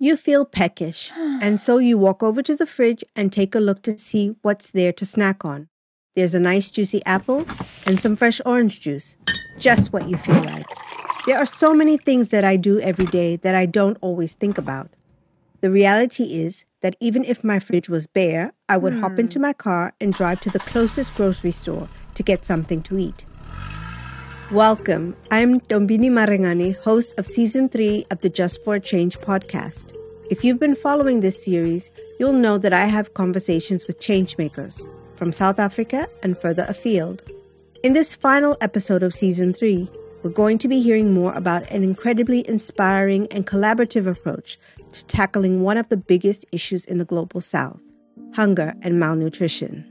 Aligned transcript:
You 0.00 0.16
feel 0.16 0.44
peckish, 0.44 1.10
and 1.16 1.60
so 1.60 1.78
you 1.78 1.98
walk 1.98 2.22
over 2.22 2.40
to 2.42 2.54
the 2.54 2.66
fridge 2.66 3.02
and 3.16 3.32
take 3.32 3.54
a 3.56 3.60
look 3.60 3.82
to 3.82 3.98
see 3.98 4.36
what's 4.42 4.70
there 4.70 4.92
to 4.92 5.04
snack 5.04 5.44
on. 5.44 5.68
There's 6.14 6.34
a 6.36 6.40
nice 6.40 6.70
juicy 6.70 7.04
apple 7.04 7.46
and 7.84 8.00
some 8.00 8.14
fresh 8.14 8.40
orange 8.46 8.80
juice. 8.80 9.16
Just 9.58 9.92
what 9.92 10.08
you 10.08 10.16
feel 10.18 10.40
like. 10.44 10.66
There 11.26 11.36
are 11.36 11.46
so 11.46 11.74
many 11.74 11.96
things 11.98 12.28
that 12.28 12.44
I 12.44 12.54
do 12.56 12.78
every 12.80 13.06
day 13.06 13.36
that 13.36 13.56
I 13.56 13.66
don't 13.66 13.98
always 14.00 14.34
think 14.34 14.56
about. 14.56 14.90
The 15.60 15.70
reality 15.70 16.40
is 16.42 16.64
that 16.80 16.94
even 17.00 17.24
if 17.24 17.42
my 17.42 17.58
fridge 17.58 17.88
was 17.88 18.06
bare, 18.06 18.52
I 18.68 18.76
would 18.76 18.94
hop 19.00 19.14
Hmm. 19.14 19.20
into 19.20 19.40
my 19.40 19.52
car 19.52 19.94
and 20.00 20.12
drive 20.12 20.40
to 20.42 20.50
the 20.50 20.60
closest 20.60 21.12
grocery 21.16 21.50
store 21.50 21.88
to 22.14 22.22
get 22.22 22.46
something 22.46 22.82
to 22.82 22.98
eat. 22.98 23.24
Welcome. 24.50 25.14
I'm 25.30 25.60
Ntombini 25.60 26.08
Marrengane, 26.10 26.74
host 26.78 27.12
of 27.18 27.26
season 27.26 27.68
three 27.68 28.06
of 28.10 28.22
the 28.22 28.30
Just 28.30 28.64
for 28.64 28.78
Change 28.78 29.18
podcast. 29.18 29.94
If 30.30 30.42
you've 30.42 30.58
been 30.58 30.74
following 30.74 31.20
this 31.20 31.44
series, 31.44 31.90
you'll 32.18 32.32
know 32.32 32.56
that 32.56 32.72
I 32.72 32.86
have 32.86 33.12
conversations 33.12 33.86
with 33.86 34.00
changemakers 34.00 34.80
from 35.16 35.34
South 35.34 35.58
Africa 35.58 36.08
and 36.22 36.38
further 36.38 36.64
afield. 36.66 37.24
In 37.82 37.92
this 37.92 38.14
final 38.14 38.56
episode 38.62 39.02
of 39.02 39.14
season 39.14 39.52
three, 39.52 39.86
we're 40.22 40.30
going 40.30 40.56
to 40.60 40.68
be 40.68 40.80
hearing 40.80 41.12
more 41.12 41.34
about 41.34 41.70
an 41.70 41.82
incredibly 41.82 42.48
inspiring 42.48 43.26
and 43.30 43.46
collaborative 43.46 44.06
approach 44.06 44.58
to 44.92 45.04
tackling 45.04 45.60
one 45.60 45.76
of 45.76 45.90
the 45.90 45.98
biggest 45.98 46.46
issues 46.52 46.86
in 46.86 46.96
the 46.96 47.04
global 47.04 47.42
south 47.42 47.80
hunger 48.34 48.74
and 48.82 48.98
malnutrition. 48.98 49.84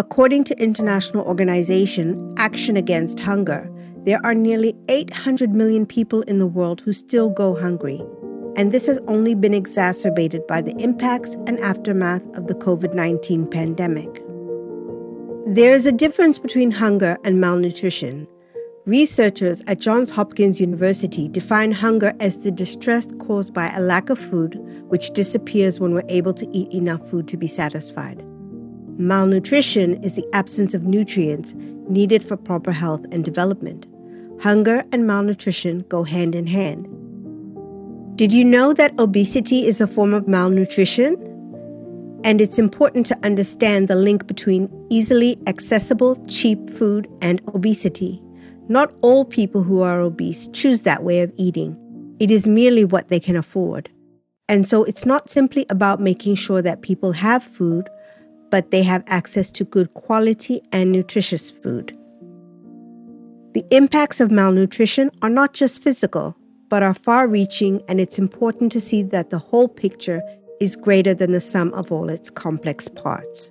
According 0.00 0.44
to 0.44 0.62
international 0.62 1.24
organization 1.24 2.32
Action 2.38 2.76
Against 2.76 3.18
Hunger, 3.18 3.68
there 4.04 4.24
are 4.24 4.34
nearly 4.34 4.76
800 4.88 5.52
million 5.52 5.86
people 5.86 6.22
in 6.22 6.38
the 6.38 6.46
world 6.46 6.80
who 6.80 6.92
still 6.92 7.30
go 7.30 7.56
hungry, 7.56 8.00
and 8.54 8.70
this 8.70 8.86
has 8.86 9.00
only 9.08 9.34
been 9.34 9.54
exacerbated 9.54 10.46
by 10.46 10.60
the 10.60 10.76
impacts 10.78 11.34
and 11.48 11.58
aftermath 11.58 12.22
of 12.34 12.46
the 12.46 12.54
COVID 12.54 12.94
19 12.94 13.50
pandemic. 13.50 14.22
There 15.46 15.74
is 15.74 15.84
a 15.84 15.92
difference 15.92 16.38
between 16.38 16.70
hunger 16.70 17.18
and 17.24 17.40
malnutrition. 17.40 18.28
Researchers 18.86 19.62
at 19.66 19.80
Johns 19.80 20.10
Hopkins 20.10 20.60
University 20.60 21.28
define 21.28 21.72
hunger 21.72 22.14
as 22.20 22.38
the 22.38 22.52
distress 22.52 23.08
caused 23.18 23.52
by 23.52 23.74
a 23.74 23.80
lack 23.80 24.10
of 24.10 24.18
food, 24.18 24.58
which 24.90 25.10
disappears 25.10 25.80
when 25.80 25.92
we're 25.92 26.04
able 26.08 26.34
to 26.34 26.48
eat 26.56 26.70
enough 26.72 27.06
food 27.10 27.26
to 27.28 27.36
be 27.36 27.48
satisfied. 27.48 28.27
Malnutrition 29.00 30.02
is 30.02 30.14
the 30.14 30.26
absence 30.32 30.74
of 30.74 30.82
nutrients 30.82 31.54
needed 31.88 32.26
for 32.26 32.36
proper 32.36 32.72
health 32.72 33.04
and 33.12 33.24
development. 33.24 33.86
Hunger 34.40 34.82
and 34.90 35.06
malnutrition 35.06 35.84
go 35.88 36.02
hand 36.02 36.34
in 36.34 36.48
hand. 36.48 36.88
Did 38.16 38.32
you 38.32 38.44
know 38.44 38.72
that 38.72 38.98
obesity 38.98 39.68
is 39.68 39.80
a 39.80 39.86
form 39.86 40.12
of 40.12 40.26
malnutrition? 40.26 41.14
And 42.24 42.40
it's 42.40 42.58
important 42.58 43.06
to 43.06 43.18
understand 43.22 43.86
the 43.86 43.94
link 43.94 44.26
between 44.26 44.68
easily 44.90 45.38
accessible, 45.46 46.16
cheap 46.26 46.76
food 46.76 47.06
and 47.22 47.40
obesity. 47.54 48.20
Not 48.68 48.92
all 49.00 49.24
people 49.24 49.62
who 49.62 49.80
are 49.80 50.00
obese 50.00 50.48
choose 50.48 50.80
that 50.80 51.04
way 51.04 51.20
of 51.20 51.32
eating. 51.36 51.76
It 52.18 52.32
is 52.32 52.48
merely 52.48 52.84
what 52.84 53.10
they 53.10 53.20
can 53.20 53.36
afford. 53.36 53.88
And 54.48 54.68
so 54.68 54.82
it's 54.82 55.06
not 55.06 55.30
simply 55.30 55.66
about 55.70 56.00
making 56.00 56.34
sure 56.34 56.62
that 56.62 56.82
people 56.82 57.12
have 57.12 57.44
food, 57.44 57.88
but 58.50 58.70
they 58.70 58.82
have 58.82 59.04
access 59.06 59.50
to 59.50 59.64
good 59.64 59.92
quality 59.94 60.62
and 60.72 60.92
nutritious 60.92 61.50
food. 61.50 61.96
The 63.54 63.64
impacts 63.70 64.20
of 64.20 64.30
malnutrition 64.30 65.10
are 65.22 65.30
not 65.30 65.54
just 65.54 65.82
physical, 65.82 66.36
but 66.68 66.82
are 66.82 66.94
far 66.94 67.26
reaching, 67.26 67.82
and 67.88 68.00
it's 68.00 68.18
important 68.18 68.70
to 68.72 68.80
see 68.80 69.02
that 69.04 69.30
the 69.30 69.38
whole 69.38 69.68
picture 69.68 70.22
is 70.60 70.76
greater 70.76 71.14
than 71.14 71.32
the 71.32 71.40
sum 71.40 71.72
of 71.74 71.90
all 71.90 72.08
its 72.08 72.30
complex 72.30 72.88
parts. 72.88 73.50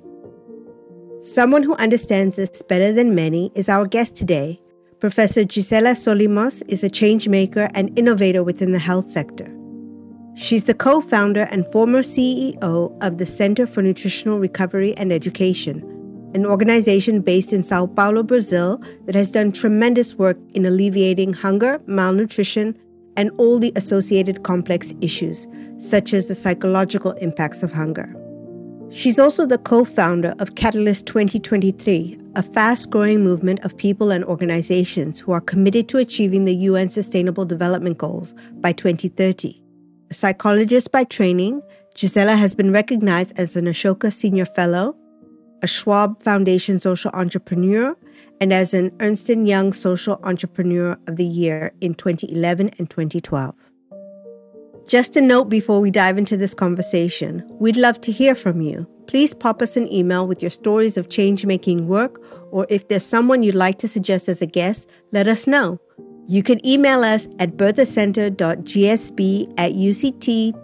Someone 1.20 1.64
who 1.64 1.76
understands 1.76 2.36
this 2.36 2.61
better 2.61 2.93
than 2.93 3.16
many 3.16 3.52
is 3.55 3.70
our 3.70 3.88
guest 3.88 4.16
today. 4.16 4.61
Professor 4.99 5.43
Gisela 5.43 5.92
Solymos 5.92 6.61
is 6.67 6.83
a 6.83 6.89
change 6.89 7.27
maker 7.27 7.70
and 7.73 7.98
innovator 7.98 8.43
within 8.43 8.72
the 8.72 8.80
health 8.80 9.11
sector. 9.11 9.57
She's 10.39 10.65
the 10.65 10.75
co 10.75 11.02
founder 11.02 11.48
and 11.49 11.65
former 11.71 12.03
CEO 12.03 12.95
of 13.02 13.17
the 13.17 13.25
Center 13.25 13.65
for 13.65 13.81
Nutritional 13.81 14.37
Recovery 14.37 14.95
and 14.95 15.11
Education, 15.11 15.81
an 16.36 16.45
organization 16.45 17.21
based 17.21 17.52
in 17.52 17.64
Sao 17.64 17.87
Paulo, 17.87 18.21
Brazil, 18.21 18.80
that 19.08 19.15
has 19.15 19.31
done 19.31 19.52
tremendous 19.52 20.14
work 20.14 20.37
in 20.53 20.67
alleviating 20.67 21.33
hunger, 21.33 21.81
malnutrition, 21.87 22.77
and 23.15 23.31
all 23.39 23.58
the 23.58 23.73
associated 23.75 24.43
complex 24.43 24.93
issues, 25.02 25.48
such 25.80 26.14
as 26.14 26.27
the 26.27 26.36
psychological 26.36 27.14
impacts 27.14 27.64
of 27.64 27.71
hunger. 27.71 28.15
She's 28.92 29.17
also 29.17 29.48
the 29.48 29.58
co 29.58 29.86
founder 29.86 30.36
of 30.37 30.54
Catalyst 30.54 31.08
2030, 31.08 32.19
a 32.36 32.43
fast 32.43 32.92
growing 32.92 33.23
movement 33.23 33.61
of 33.61 33.75
people 33.75 34.11
and 34.11 34.23
organizations 34.23 35.17
who 35.17 35.31
are 35.31 35.42
committed 35.42 35.89
to 35.89 35.98
achieving 35.98 36.45
the 36.45 36.55
UN 36.55 36.92
Sustainable 36.92 37.43
Development 37.43 37.98
Goals 37.98 38.36
by 38.61 38.71
2030. 38.71 39.64
A 40.10 40.14
psychologist 40.14 40.92
by 40.92 41.04
training, 41.04 41.62
Gisela 41.94 42.38
has 42.38 42.54
been 42.54 42.72
recognized 42.72 43.34
as 43.38 43.58
an 43.58 43.66
Ashoka 43.66 44.14
Senior 44.14 44.45
Fellow, 44.45 44.95
a 45.62 45.68
Schwab 45.68 46.23
Foundation 46.23 46.80
Social 46.80 47.12
Entrepreneur, 47.14 47.94
and 48.40 48.54
as 48.54 48.73
an 48.73 48.96
Ernst 49.02 49.28
& 49.30 49.30
Young 49.30 49.73
Social 49.73 50.20
Entrepreneur 50.23 50.98
of 51.08 51.17
the 51.17 51.26
Year 51.26 51.73
in 51.82 51.94
2011 51.94 52.72
and 52.78 52.90
2012. 52.90 53.54
Just 54.88 55.17
a 55.17 55.22
note 55.22 55.50
before 55.50 55.82
we 55.82 55.92
dive 55.92 56.17
into 56.17 56.38
this 56.38 56.54
conversation, 56.54 57.44
we'd 57.60 57.76
love 57.76 58.00
to 58.02 58.12
hear 58.12 58.36
from 58.36 58.62
you. 58.62 58.88
Please 59.08 59.34
pop 59.34 59.62
us 59.62 59.76
an 59.76 59.92
email 59.92 60.26
with 60.26 60.42
your 60.42 60.52
stories 60.52 60.96
of 60.96 61.10
change 61.10 61.46
making 61.46 61.90
work, 61.90 62.22
or 62.52 62.66
if 62.70 62.88
there's 62.88 63.06
someone 63.06 63.44
you'd 63.44 63.56
like 63.56 63.78
to 63.80 63.90
suggest 63.90 64.30
as 64.30 64.42
a 64.42 64.46
guest, 64.46 64.88
let 65.12 65.28
us 65.28 65.48
know. 65.48 65.80
You 66.30 66.43
can 66.43 66.65
email 66.67 67.05
us 67.05 67.26
at 67.39 67.55
berthacenter.gsb 67.55 69.54
at 69.58 69.71
uct.ac.za. 69.71 70.55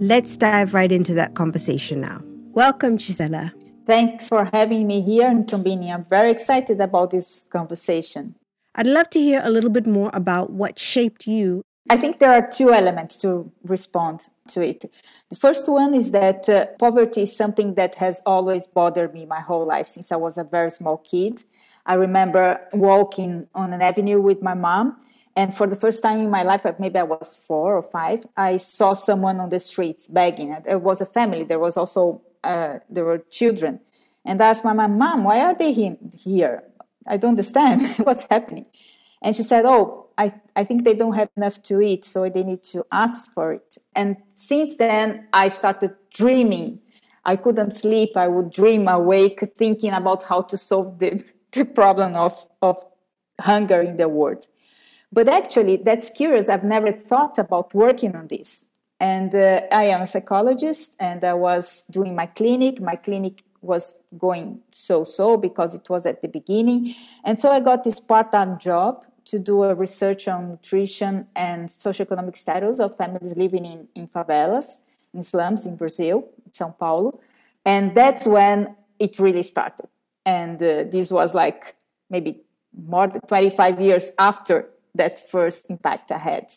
Let's 0.00 0.36
dive 0.38 0.72
right 0.72 0.90
into 0.90 1.12
that 1.12 1.34
conversation 1.34 2.00
now. 2.00 2.22
Welcome, 2.54 2.96
Gisela. 2.96 3.52
Thanks 3.86 4.30
for 4.30 4.48
having 4.54 4.86
me 4.86 5.02
here 5.02 5.28
Ntombini. 5.28 5.92
I'm 5.92 6.04
very 6.04 6.30
excited 6.30 6.80
about 6.80 7.10
this 7.10 7.46
conversation. 7.50 8.36
I'd 8.74 8.86
love 8.86 9.10
to 9.10 9.20
hear 9.20 9.42
a 9.44 9.50
little 9.50 9.68
bit 9.68 9.86
more 9.86 10.10
about 10.14 10.48
what 10.50 10.78
shaped 10.78 11.26
you. 11.26 11.62
I 11.90 11.98
think 11.98 12.20
there 12.20 12.32
are 12.32 12.48
two 12.48 12.72
elements 12.72 13.18
to 13.18 13.52
respond 13.64 14.28
to 14.48 14.62
it. 14.62 14.90
The 15.28 15.36
first 15.36 15.68
one 15.68 15.94
is 15.94 16.12
that 16.12 16.48
uh, 16.48 16.66
poverty 16.78 17.22
is 17.22 17.36
something 17.36 17.74
that 17.74 17.96
has 17.96 18.22
always 18.24 18.66
bothered 18.66 19.12
me 19.12 19.26
my 19.26 19.40
whole 19.40 19.66
life 19.66 19.88
since 19.88 20.10
I 20.10 20.16
was 20.16 20.38
a 20.38 20.44
very 20.44 20.70
small 20.70 20.96
kid. 20.96 21.44
I 21.86 21.94
remember 21.94 22.60
walking 22.72 23.48
on 23.54 23.72
an 23.72 23.82
avenue 23.82 24.20
with 24.20 24.42
my 24.42 24.54
mom, 24.54 25.00
and 25.34 25.54
for 25.54 25.66
the 25.66 25.76
first 25.76 26.02
time 26.02 26.20
in 26.20 26.30
my 26.30 26.42
life, 26.42 26.64
maybe 26.78 26.98
I 26.98 27.04
was 27.04 27.42
four 27.46 27.76
or 27.76 27.82
five, 27.82 28.24
I 28.36 28.58
saw 28.58 28.92
someone 28.92 29.40
on 29.40 29.48
the 29.48 29.60
streets 29.60 30.06
begging. 30.06 30.52
It 30.66 30.82
was 30.82 31.00
a 31.00 31.06
family. 31.06 31.44
There 31.44 31.58
was 31.58 31.76
also 31.76 32.22
uh, 32.44 32.78
there 32.90 33.04
were 33.04 33.18
children, 33.30 33.80
and 34.24 34.40
I 34.40 34.50
asked 34.50 34.64
my 34.64 34.72
mom, 34.72 34.98
"Mom, 34.98 35.24
why 35.24 35.40
are 35.40 35.54
they 35.54 35.72
here? 35.72 36.64
I 37.06 37.16
don't 37.16 37.30
understand 37.30 37.96
what's 37.98 38.26
happening." 38.30 38.66
And 39.22 39.34
she 39.34 39.42
said, 39.42 39.64
"Oh, 39.64 40.08
I, 40.18 40.34
I 40.54 40.64
think 40.64 40.84
they 40.84 40.94
don't 40.94 41.14
have 41.14 41.30
enough 41.36 41.62
to 41.62 41.80
eat, 41.80 42.04
so 42.04 42.28
they 42.28 42.42
need 42.42 42.62
to 42.64 42.84
ask 42.92 43.32
for 43.32 43.52
it." 43.54 43.78
And 43.96 44.16
since 44.34 44.76
then, 44.76 45.28
I 45.32 45.48
started 45.48 45.94
dreaming. 46.10 46.80
I 47.24 47.36
couldn't 47.36 47.70
sleep. 47.70 48.16
I 48.16 48.28
would 48.28 48.50
dream 48.50 48.88
awake, 48.88 49.40
thinking 49.56 49.92
about 49.92 50.24
how 50.24 50.42
to 50.42 50.56
solve 50.56 50.98
the, 50.98 51.22
the 51.52 51.64
problem 51.64 52.14
of, 52.14 52.46
of 52.60 52.84
hunger 53.40 53.80
in 53.80 53.96
the 53.96 54.08
world. 54.08 54.46
But 55.12 55.28
actually, 55.28 55.76
that's 55.76 56.08
curious. 56.10 56.48
I've 56.48 56.64
never 56.64 56.90
thought 56.90 57.38
about 57.38 57.74
working 57.74 58.16
on 58.16 58.28
this. 58.28 58.64
And 58.98 59.34
uh, 59.34 59.62
I 59.72 59.84
am 59.84 60.02
a 60.02 60.06
psychologist, 60.06 60.96
and 60.98 61.22
I 61.24 61.34
was 61.34 61.82
doing 61.90 62.14
my 62.14 62.26
clinic. 62.26 62.80
My 62.80 62.96
clinic 62.96 63.44
was 63.60 63.94
going 64.18 64.60
so 64.70 65.04
so 65.04 65.36
because 65.36 65.74
it 65.74 65.88
was 65.88 66.06
at 66.06 66.22
the 66.22 66.28
beginning. 66.28 66.94
And 67.24 67.38
so 67.38 67.50
I 67.50 67.60
got 67.60 67.84
this 67.84 68.00
part 68.00 68.32
time 68.32 68.58
job 68.58 69.06
to 69.26 69.38
do 69.38 69.62
a 69.64 69.74
research 69.74 70.26
on 70.28 70.50
nutrition 70.50 71.26
and 71.36 71.68
socioeconomic 71.68 72.36
status 72.36 72.80
of 72.80 72.96
families 72.96 73.36
living 73.36 73.64
in, 73.64 73.88
in 73.94 74.08
favelas, 74.08 74.76
in 75.14 75.22
slums 75.22 75.64
in 75.66 75.76
Brazil, 75.76 76.28
in 76.44 76.52
Sao 76.52 76.70
Paulo. 76.70 77.20
And 77.64 77.94
that's 77.94 78.26
when 78.26 78.74
it 78.98 79.18
really 79.18 79.44
started. 79.44 79.86
And 80.24 80.62
uh, 80.62 80.84
this 80.84 81.10
was 81.10 81.34
like 81.34 81.76
maybe 82.10 82.40
more 82.74 83.06
than 83.08 83.20
25 83.22 83.80
years 83.80 84.12
after 84.18 84.68
that 84.94 85.18
first 85.18 85.66
impact 85.68 86.12
I 86.12 86.18
had. 86.18 86.52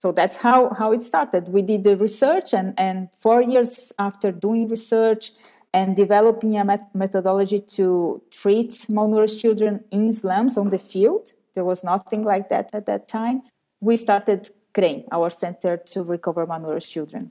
So 0.00 0.12
that's 0.12 0.36
how, 0.36 0.72
how 0.74 0.92
it 0.92 1.02
started. 1.02 1.48
We 1.48 1.62
did 1.62 1.84
the 1.84 1.96
research, 1.96 2.52
and, 2.52 2.74
and 2.78 3.08
four 3.18 3.42
years 3.42 3.92
after 3.98 4.30
doing 4.30 4.68
research 4.68 5.32
and 5.72 5.96
developing 5.96 6.56
a 6.56 6.64
met- 6.64 6.94
methodology 6.94 7.58
to 7.58 8.22
treat 8.30 8.70
malnourished 8.88 9.40
children 9.40 9.84
in 9.90 10.12
slums 10.12 10.56
on 10.56 10.70
the 10.70 10.78
field, 10.78 11.32
there 11.54 11.64
was 11.64 11.82
nothing 11.82 12.22
like 12.22 12.48
that 12.50 12.70
at 12.72 12.86
that 12.86 13.08
time. 13.08 13.42
we 13.80 13.96
started 13.96 14.50
CREN, 14.74 15.04
our 15.12 15.30
Center 15.30 15.76
to 15.76 16.02
Recover 16.02 16.46
Malnourished 16.46 16.90
Children. 16.90 17.30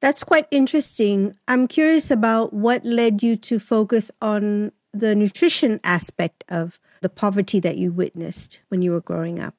That's 0.00 0.24
quite 0.24 0.46
interesting. 0.50 1.34
I'm 1.46 1.68
curious 1.68 2.10
about 2.10 2.52
what 2.52 2.84
led 2.84 3.22
you 3.22 3.36
to 3.36 3.58
focus 3.58 4.10
on 4.20 4.72
the 4.92 5.14
nutrition 5.14 5.80
aspect 5.84 6.44
of 6.48 6.78
the 7.00 7.08
poverty 7.08 7.60
that 7.60 7.76
you 7.76 7.92
witnessed 7.92 8.60
when 8.68 8.82
you 8.82 8.92
were 8.92 9.00
growing 9.00 9.38
up. 9.38 9.54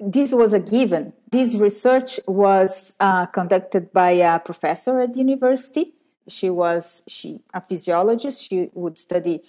This 0.00 0.32
was 0.32 0.52
a 0.52 0.60
given. 0.60 1.12
This 1.30 1.56
research 1.56 2.20
was 2.26 2.94
uh, 3.00 3.26
conducted 3.26 3.92
by 3.92 4.10
a 4.10 4.38
professor 4.38 5.00
at 5.00 5.12
the 5.12 5.18
university. 5.18 5.92
She 6.28 6.50
was 6.50 7.02
she 7.08 7.40
a 7.52 7.60
physiologist. 7.60 8.48
She 8.48 8.70
would 8.74 8.96
study 8.98 9.42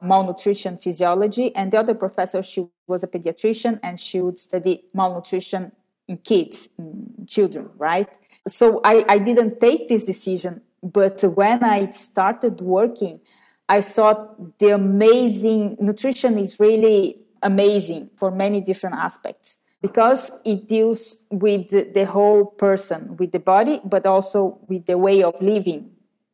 malnutrition 0.00 0.78
physiology, 0.78 1.54
and 1.54 1.70
the 1.72 1.78
other 1.78 1.94
professor 1.94 2.42
she 2.42 2.66
was 2.86 3.02
a 3.02 3.06
pediatrician, 3.08 3.78
and 3.82 3.98
she 3.98 4.20
would 4.20 4.38
study 4.38 4.84
malnutrition 4.94 5.72
in 6.08 6.18
kids, 6.18 6.68
in 6.78 7.26
children, 7.26 7.70
right? 7.76 8.08
So 8.46 8.80
I, 8.84 9.04
I 9.08 9.18
didn't 9.18 9.60
take 9.60 9.88
this 9.88 10.04
decision, 10.04 10.60
but 10.82 11.22
when 11.22 11.64
I 11.64 11.90
started 11.90 12.60
working, 12.60 13.20
I 13.68 13.80
saw 13.80 14.28
the 14.58 14.70
amazing 14.70 15.76
nutrition 15.80 16.38
is 16.38 16.60
really 16.60 17.22
amazing 17.42 18.10
for 18.16 18.30
many 18.30 18.60
different 18.60 18.96
aspects 18.96 19.58
because 19.80 20.30
it 20.44 20.66
deals 20.66 21.16
with 21.30 21.68
the 21.70 22.06
whole 22.06 22.46
person, 22.46 23.16
with 23.18 23.32
the 23.32 23.38
body, 23.38 23.80
but 23.84 24.06
also 24.06 24.58
with 24.66 24.86
the 24.86 24.96
way 24.96 25.22
of 25.22 25.40
living, 25.42 25.90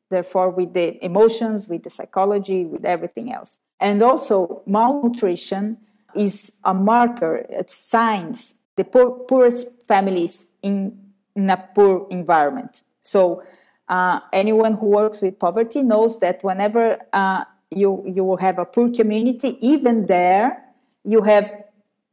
therefore, 0.09 0.51
with 0.51 0.73
the 0.73 1.05
emotions, 1.05 1.69
with 1.69 1.83
the 1.83 1.91
psychology, 1.91 2.65
with 2.65 2.85
everything 2.85 3.33
else. 3.33 3.61
And 3.81 4.03
also, 4.03 4.63
malnutrition 4.67 5.79
is 6.15 6.53
a 6.65 6.75
marker, 6.75 7.47
it 7.49 7.71
signs 7.71 8.57
the 8.77 8.85
poor, 8.85 9.11
poorest 9.11 9.67
families 9.87 10.49
in, 10.63 10.97
in 11.35 11.51
a 11.51 11.57
poor 11.75 12.07
environment. 12.11 12.85
So, 13.01 13.43
uh, 13.91 14.21
anyone 14.33 14.75
who 14.75 14.87
works 14.87 15.21
with 15.21 15.39
poverty 15.39 15.83
knows 15.83 16.19
that 16.19 16.43
whenever 16.45 16.97
uh, 17.13 17.45
you 17.71 18.05
you 18.07 18.37
have 18.37 18.59
a 18.59 18.65
poor 18.65 18.89
community, 18.91 19.59
even 19.61 20.07
there 20.07 20.65
you 21.05 21.23
have 21.23 21.51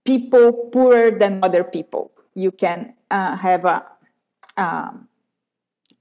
people 0.03 0.69
poorer 0.73 1.11
than 1.11 1.39
other 1.43 1.63
people. 1.63 2.11
You 2.33 2.51
can 2.51 2.95
uh, 3.11 3.37
have 3.37 3.63
a 3.65 3.85
um, 4.57 5.07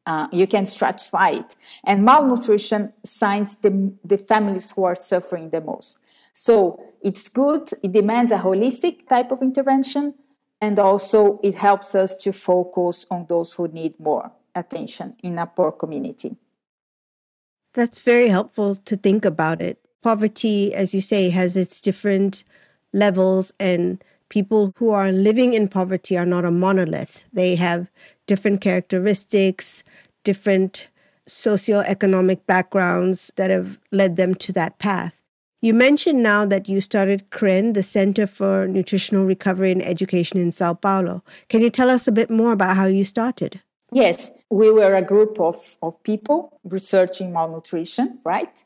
uh, 0.06 0.28
you 0.32 0.46
can 0.46 0.64
stratify 0.64 1.40
it. 1.40 1.56
And 1.84 2.04
malnutrition 2.04 2.92
signs 3.04 3.56
the, 3.56 3.92
the 4.04 4.16
families 4.16 4.70
who 4.70 4.84
are 4.84 4.94
suffering 4.94 5.50
the 5.50 5.60
most. 5.60 5.98
So 6.32 6.80
it's 7.02 7.28
good, 7.28 7.68
it 7.82 7.92
demands 7.92 8.30
a 8.30 8.38
holistic 8.38 9.08
type 9.08 9.32
of 9.32 9.42
intervention, 9.42 10.14
and 10.60 10.78
also 10.78 11.40
it 11.42 11.56
helps 11.56 11.94
us 11.94 12.14
to 12.16 12.32
focus 12.32 13.04
on 13.10 13.26
those 13.28 13.52
who 13.54 13.68
need 13.68 13.98
more 13.98 14.30
attention 14.56 15.14
in 15.22 15.38
a 15.38 15.46
poor 15.46 15.70
community. 15.70 16.36
That's 17.74 18.00
very 18.00 18.28
helpful 18.28 18.76
to 18.86 18.96
think 18.96 19.24
about 19.24 19.60
it. 19.60 19.78
Poverty, 20.02 20.74
as 20.74 20.94
you 20.94 21.00
say, 21.00 21.30
has 21.30 21.56
its 21.56 21.80
different 21.80 22.42
levels, 22.92 23.52
and 23.60 24.02
people 24.30 24.72
who 24.78 24.90
are 24.90 25.12
living 25.12 25.52
in 25.54 25.68
poverty 25.68 26.16
are 26.16 26.26
not 26.26 26.44
a 26.44 26.50
monolith. 26.50 27.24
They 27.32 27.54
have 27.56 27.90
different 28.26 28.60
characteristics, 28.60 29.84
different 30.24 30.88
socioeconomic 31.28 32.46
backgrounds 32.46 33.32
that 33.36 33.50
have 33.50 33.78
led 33.92 34.16
them 34.16 34.34
to 34.36 34.52
that 34.52 34.78
path. 34.78 35.22
You 35.60 35.74
mentioned 35.74 36.22
now 36.22 36.46
that 36.46 36.68
you 36.68 36.80
started 36.80 37.30
CREN, 37.30 37.72
the 37.72 37.82
Center 37.82 38.26
for 38.26 38.68
Nutritional 38.68 39.24
Recovery 39.24 39.72
and 39.72 39.84
Education 39.84 40.38
in 40.38 40.52
Sao 40.52 40.74
Paulo. 40.74 41.24
Can 41.48 41.62
you 41.62 41.70
tell 41.70 41.90
us 41.90 42.06
a 42.06 42.12
bit 42.12 42.30
more 42.30 42.52
about 42.52 42.76
how 42.76 42.86
you 42.86 43.04
started? 43.04 43.60
Yes, 43.92 44.30
we 44.50 44.70
were 44.70 44.94
a 44.94 45.02
group 45.02 45.40
of, 45.40 45.76
of 45.82 46.02
people 46.02 46.60
researching 46.64 47.32
malnutrition, 47.32 48.20
right? 48.24 48.62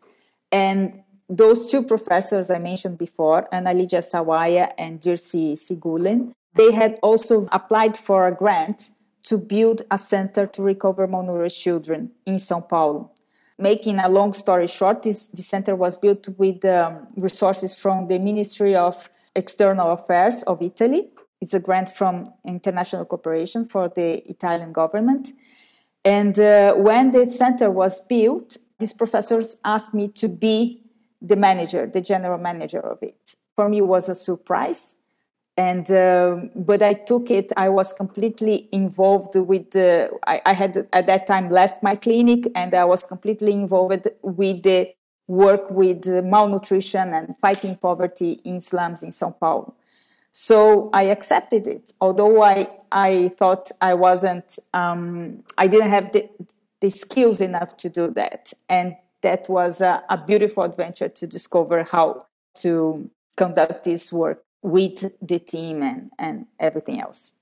And 0.53 1.03
those 1.29 1.71
two 1.71 1.83
professors 1.83 2.51
I 2.51 2.59
mentioned 2.59 2.99
before, 2.99 3.49
Ana 3.55 3.73
Lydia 3.73 4.01
Sawaya 4.01 4.73
and 4.77 5.01
Dirce 5.01 5.55
Sigulem, 5.55 6.33
they 6.55 6.73
had 6.73 6.99
also 7.03 7.49
applied 7.53 7.97
for 7.97 8.27
a 8.27 8.35
grant 8.35 8.91
to 9.23 9.39
build 9.39 9.83
a 9.91 9.99
center 9.99 10.47
to 10.47 10.63
recover 10.63 11.07
malnourished 11.07 11.61
children 11.61 12.11
in 12.27 12.39
Sao 12.39 12.61
Paulo. 12.61 13.13
Making 13.59 14.01
a 14.01 14.09
long 14.09 14.33
story 14.33 14.67
short, 14.67 15.03
this, 15.03 15.29
this 15.29 15.47
center 15.47 15.77
was 15.77 15.99
built 15.99 16.29
with 16.39 16.65
um, 16.65 17.07
resources 17.15 17.77
from 17.77 18.09
the 18.09 18.19
Ministry 18.19 18.75
of 18.75 19.09
External 19.37 19.93
Affairs 19.93 20.43
of 20.45 20.63
Italy. 20.63 21.11
It's 21.41 21.55
a 21.55 21.61
grant 21.61 21.91
from 21.91 22.25
International 22.45 23.05
Cooperation 23.05 23.67
for 23.67 23.89
the 23.89 24.29
Italian 24.29 24.73
government. 24.73 25.33
And 26.05 26.39
uh, 26.39 26.75
when 26.75 27.11
the 27.11 27.29
center 27.31 27.71
was 27.71 28.01
built, 28.01 28.57
these 28.79 28.93
professors 28.93 29.57
asked 29.65 29.93
me 29.93 30.09
to 30.09 30.29
be 30.29 30.83
the 31.21 31.37
manager, 31.37 31.87
the 31.87 32.01
general 32.01 32.39
manager 32.39 32.81
of 32.81 33.03
it. 33.03 33.35
For 33.55 33.69
me, 33.69 33.79
it 33.79 33.87
was 33.87 34.09
a 34.09 34.15
surprise 34.15 34.97
and 35.61 35.91
uh, 35.91 36.37
but 36.55 36.83
I 36.83 36.95
took 36.95 37.31
it. 37.31 37.53
I 37.57 37.69
was 37.69 37.93
completely 37.93 38.69
involved 38.73 39.37
with 39.37 39.71
the. 39.73 40.11
I, 40.27 40.41
I, 40.47 40.53
had 40.55 40.89
at 40.93 41.07
that 41.07 41.27
time 41.27 41.51
left 41.51 41.83
my 41.83 41.97
clinic, 41.97 42.47
and 42.55 42.73
I 42.75 42.85
was 42.85 43.05
completely 43.05 43.53
involved 43.53 44.09
with 44.23 44.63
the 44.63 44.91
work 45.27 45.71
with 45.71 46.07
malnutrition 46.07 47.13
and 47.13 47.37
fighting 47.39 47.77
poverty 47.77 48.41
in 48.45 48.61
slums 48.61 49.03
in 49.03 49.11
São 49.11 49.39
Paulo. 49.39 49.75
So 50.33 50.91
I 50.93 51.05
accepted 51.05 51.67
it, 51.67 51.93
although 52.01 52.43
I 52.43 52.69
I 52.93 53.31
thought 53.37 53.71
I 53.81 53.95
wasn't. 53.95 54.59
Um, 54.73 55.43
I 55.59 55.67
didn't 55.67 55.91
have 55.91 56.13
the 56.13 56.29
the 56.81 56.91
skills 56.91 57.41
enough 57.41 57.77
to 57.79 57.89
do 57.89 58.11
that, 58.13 58.53
and 58.69 58.97
that 59.23 59.49
was 59.49 59.81
a, 59.81 60.03
a 60.09 60.17
beautiful 60.17 60.63
adventure 60.63 61.09
to 61.09 61.27
discover 61.27 61.85
how 61.85 62.27
to 62.55 63.11
conduct 63.37 63.85
this 63.85 64.13
work 64.13 64.43
with 64.63 65.13
the 65.21 65.39
team 65.39 65.83
and, 65.83 66.11
and 66.19 66.47
everything 66.59 67.01
else. 67.01 67.33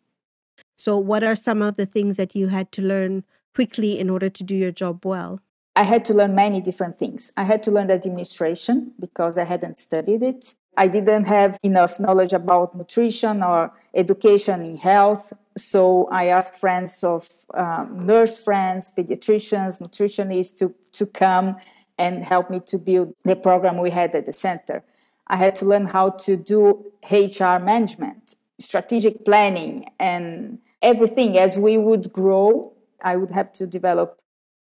So, 0.76 0.96
what 0.96 1.24
are 1.24 1.36
some 1.36 1.62
of 1.62 1.76
the 1.76 1.86
things 1.86 2.16
that 2.16 2.34
you 2.34 2.48
had 2.48 2.70
to 2.72 2.82
learn 2.82 3.24
quickly 3.54 3.98
in 3.98 4.08
order 4.10 4.28
to 4.28 4.44
do 4.44 4.54
your 4.54 4.70
job 4.70 5.04
well? 5.04 5.40
I 5.74 5.82
had 5.82 6.04
to 6.06 6.14
learn 6.14 6.34
many 6.34 6.60
different 6.60 6.98
things. 6.98 7.32
I 7.36 7.44
had 7.44 7.62
to 7.64 7.70
learn 7.70 7.90
administration 7.90 8.92
because 8.98 9.38
I 9.38 9.44
hadn't 9.44 9.78
studied 9.78 10.22
it. 10.22 10.54
I 10.78 10.86
didn't 10.86 11.24
have 11.26 11.58
enough 11.64 11.98
knowledge 11.98 12.32
about 12.32 12.76
nutrition 12.76 13.42
or 13.42 13.72
education 13.94 14.62
in 14.62 14.76
health. 14.76 15.32
So 15.56 16.06
I 16.12 16.26
asked 16.26 16.54
friends 16.54 17.02
of 17.02 17.28
um, 17.52 18.06
nurse 18.06 18.38
friends, 18.38 18.92
pediatricians, 18.96 19.82
nutritionists 19.82 20.56
to, 20.58 20.72
to 20.92 21.04
come 21.04 21.56
and 21.98 22.24
help 22.24 22.48
me 22.48 22.60
to 22.66 22.78
build 22.78 23.12
the 23.24 23.34
program 23.34 23.78
we 23.78 23.90
had 23.90 24.14
at 24.14 24.24
the 24.26 24.32
center. 24.32 24.84
I 25.26 25.34
had 25.34 25.56
to 25.56 25.64
learn 25.64 25.86
how 25.86 26.10
to 26.10 26.36
do 26.36 26.92
HR 27.10 27.58
management, 27.58 28.36
strategic 28.60 29.24
planning, 29.24 29.86
and 29.98 30.60
everything. 30.80 31.36
As 31.36 31.58
we 31.58 31.76
would 31.76 32.12
grow, 32.12 32.72
I 33.02 33.16
would 33.16 33.32
have 33.32 33.50
to 33.54 33.66
develop 33.66 34.20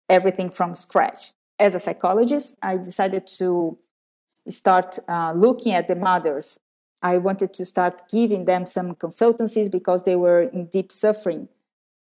everything 0.09 0.49
from 0.49 0.73
scratch. 0.73 1.31
As 1.59 1.75
a 1.75 1.79
psychologist, 1.79 2.55
I 2.63 2.77
decided 2.77 3.27
to 3.37 3.77
start 4.49 4.99
uh, 5.07 5.33
looking 5.35 5.73
at 5.73 5.87
the 5.87 5.95
mothers. 5.95 6.59
I 7.01 7.17
wanted 7.17 7.53
to 7.53 7.65
start 7.65 8.09
giving 8.09 8.45
them 8.45 8.65
some 8.65 8.95
consultancies 8.95 9.69
because 9.69 10.03
they 10.03 10.15
were 10.15 10.43
in 10.43 10.65
deep 10.67 10.91
suffering. 10.91 11.47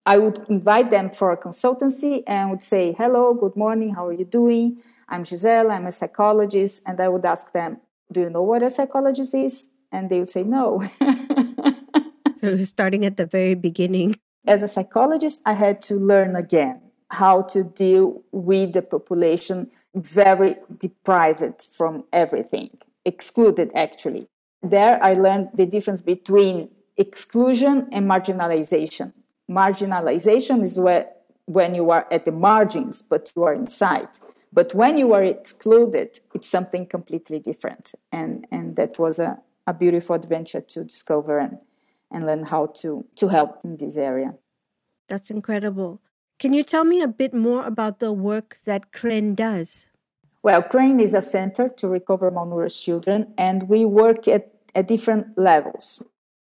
I 0.06 0.18
would 0.18 0.40
invite 0.50 0.92
them 0.92 1.10
for 1.10 1.32
a 1.32 1.38
consultancy 1.38 2.24
and 2.28 2.52
would 2.52 2.62
say, 2.62 2.94
Hello, 2.98 3.34
good 3.34 3.56
morning, 3.56 3.96
how 3.96 4.08
are 4.08 4.14
you 4.14 4.25
doing? 4.25 4.82
I'm 5.10 5.25
Giselle, 5.25 5.72
I'm 5.72 5.88
a 5.88 5.92
psychologist. 5.92 6.82
And 6.86 7.00
I 7.00 7.10
would 7.10 7.25
ask 7.25 7.52
them, 7.52 7.80
do 8.12 8.22
you 8.22 8.30
know 8.30 8.44
what 8.44 8.64
a 8.64 8.70
psychologist 8.70 9.34
is? 9.34 9.70
And 9.92 10.10
they 10.10 10.20
would 10.20 10.30
say, 10.30 10.44
no. 10.44 10.88
so 12.42 12.64
starting 12.64 13.06
at 13.06 13.18
the 13.18 13.25
very 13.25 13.56
beginning. 13.56 14.16
As 14.48 14.62
a 14.62 14.68
psychologist, 14.68 15.42
I 15.46 15.54
had 15.54 15.82
to 15.84 15.96
learn 15.96 16.36
again 16.36 16.82
how 17.10 17.44
to 17.44 17.64
deal 17.64 18.24
with 18.32 18.74
the 18.74 18.82
population 18.82 19.72
very 19.96 20.58
deprived 20.78 21.68
from 21.72 22.04
everything, 22.12 22.70
excluded 23.06 23.72
actually. 23.74 24.28
There 24.62 25.02
I 25.04 25.14
learned 25.14 25.50
the 25.54 25.66
difference 25.66 26.02
between 26.02 26.70
exclusion 26.98 27.88
and 27.92 28.10
marginalization. 28.10 29.14
Marginalization 29.50 30.64
is 30.64 30.80
where 30.80 31.08
when 31.46 31.75
you 31.75 31.92
are 31.92 32.08
at 32.12 32.25
the 32.25 32.32
margins, 32.32 33.02
but 33.02 33.32
you 33.36 33.44
are 33.44 33.54
inside. 33.54 34.10
But 34.52 34.74
when 34.74 34.98
you 34.98 35.14
are 35.14 35.24
excluded, 35.24 36.20
it's 36.34 36.48
something 36.48 36.88
completely 36.88 37.40
different. 37.40 37.94
And, 38.12 38.48
and 38.52 38.75
that 38.78 38.98
was 38.98 39.20
a, 39.20 39.40
a 39.68 39.74
beautiful 39.74 40.16
adventure 40.16 40.62
to 40.62 40.84
discover 40.84 41.40
and, 41.40 41.62
and 42.12 42.25
learn 42.25 42.46
how 42.46 42.68
to, 42.82 43.06
to 43.16 43.28
help 43.28 43.60
in 43.64 43.78
this 43.78 43.98
area. 43.98 44.36
That's 45.10 45.30
incredible. 45.30 46.02
Can 46.38 46.54
you 46.54 46.63
tell 46.63 46.84
me 46.84 47.01
a 47.01 47.08
bit 47.08 47.34
more 47.34 47.65
about 47.65 48.00
the 48.00 48.12
work 48.12 48.58
that 48.65 48.92
CREN 48.92 49.36
does? 49.36 49.88
Well, 50.44 50.62
CREN 50.62 51.00
is 51.00 51.13
a 51.13 51.22
center 51.22 51.70
to 51.70 51.88
recover 51.88 52.30
malnourished 52.30 52.82
children, 52.84 53.34
and 53.38 53.70
we 53.70 53.86
work 53.86 54.27
at, 54.27 54.51
at 54.75 54.88
different 54.88 55.38
levels. 55.38 56.01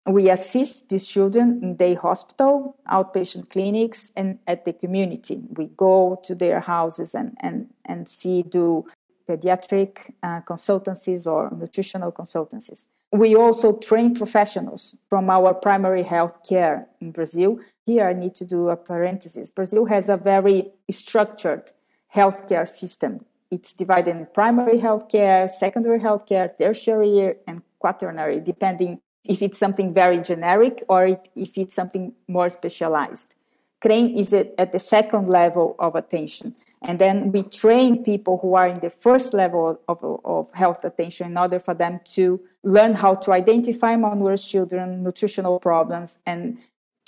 we 0.07 0.29
assist 0.29 0.91
these 0.91 1.07
children 1.07 1.61
in 1.63 1.77
their 1.77 1.97
hospital, 1.97 2.77
outpatient 2.91 3.49
clinics, 3.49 4.11
and 4.15 4.39
at 4.47 4.65
the 4.65 4.73
community. 4.73 5.43
We 5.57 5.67
go 5.77 6.21
to 6.25 6.35
their 6.35 6.61
houses 6.61 7.15
and, 7.15 7.37
and, 7.41 7.69
and 7.87 8.07
see, 8.07 8.43
do 8.43 8.85
pediatric 9.29 10.11
uh, 10.23 10.41
consultancies 10.43 11.27
or 11.27 11.51
nutritional 11.57 12.13
consultancies. 12.13 12.87
We 13.13 13.37
also 13.37 13.75
train 13.75 14.15
professionals 14.15 14.97
from 15.09 15.31
our 15.31 15.55
primary 15.55 16.03
health 16.03 16.37
care 16.49 16.87
in 17.01 17.13
Brazil. 17.13 17.59
Here, 17.87 18.09
I 18.09 18.13
need 18.13 18.35
to 18.37 18.45
do 18.45 18.69
a 18.71 18.77
parenthesis. 18.77 19.51
Brazil 19.51 19.87
has 19.87 20.09
a 20.09 20.17
very 20.17 20.73
structured 20.91 21.73
healthcare 22.15 22.69
system. 22.69 23.25
It's 23.51 23.73
divided 23.73 24.17
in 24.17 24.27
primary 24.35 24.79
healthcare, 24.79 25.49
secondary 25.49 26.01
healthcare, 26.01 26.51
tertiary, 26.59 27.37
and 27.47 27.63
quaternary, 27.79 28.41
depending 28.41 29.01
if 29.29 29.43
it's 29.43 29.59
something 29.59 29.95
very 29.95 30.19
generic 30.19 30.83
or 30.89 31.07
if 31.37 31.59
it's 31.59 31.75
something 31.75 32.13
more 32.27 32.51
specialized. 32.51 33.37
CREN 33.81 34.17
is 34.17 34.33
at 34.33 34.73
the 34.73 34.79
second 34.79 35.29
level 35.29 35.77
of 35.79 35.95
attention. 35.95 36.55
And 36.85 36.99
then 36.99 37.33
we 37.33 37.43
train 37.43 38.05
people 38.05 38.39
who 38.43 38.55
are 38.55 38.69
in 38.69 38.81
the 38.81 38.91
first 38.91 39.33
level 39.33 39.81
of, 39.89 40.05
of 40.25 40.53
health 40.53 40.85
attention 40.85 41.29
in 41.29 41.39
order 41.39 41.59
for 41.59 41.75
them 41.75 42.01
to 42.17 42.41
learn 42.63 42.95
how 42.95 43.15
to 43.15 43.33
identify 43.33 43.97
malnourished 43.97 44.49
children, 44.49 45.03
nutritional 45.03 45.59
problems, 45.59 46.19
and 46.27 46.59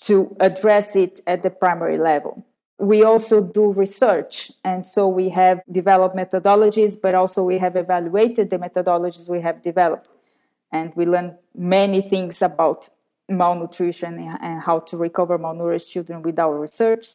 to 0.02 0.34
address 0.40 0.96
it 0.96 1.20
at 1.26 1.42
the 1.42 1.50
primary 1.50 1.98
level. 1.98 2.44
We 2.78 3.04
also 3.04 3.40
do 3.40 3.72
research, 3.72 4.50
and 4.64 4.86
so 4.86 5.08
we 5.08 5.30
have 5.30 5.62
developed 5.70 6.16
methodologies, 6.16 6.96
but 7.00 7.14
also 7.14 7.42
we 7.42 7.58
have 7.58 7.76
evaluated 7.76 8.50
the 8.50 8.58
methodologies 8.58 9.28
we 9.28 9.40
have 9.40 9.62
developed 9.62 10.08
and 10.72 10.92
we 10.94 11.06
learn 11.06 11.36
many 11.54 12.00
things 12.00 12.42
about 12.42 12.88
malnutrition 13.28 14.18
and 14.40 14.60
how 14.60 14.78
to 14.78 14.96
recover 14.96 15.38
malnourished 15.38 15.88
children 15.88 16.22
with 16.22 16.38
our 16.38 16.58
research 16.58 17.06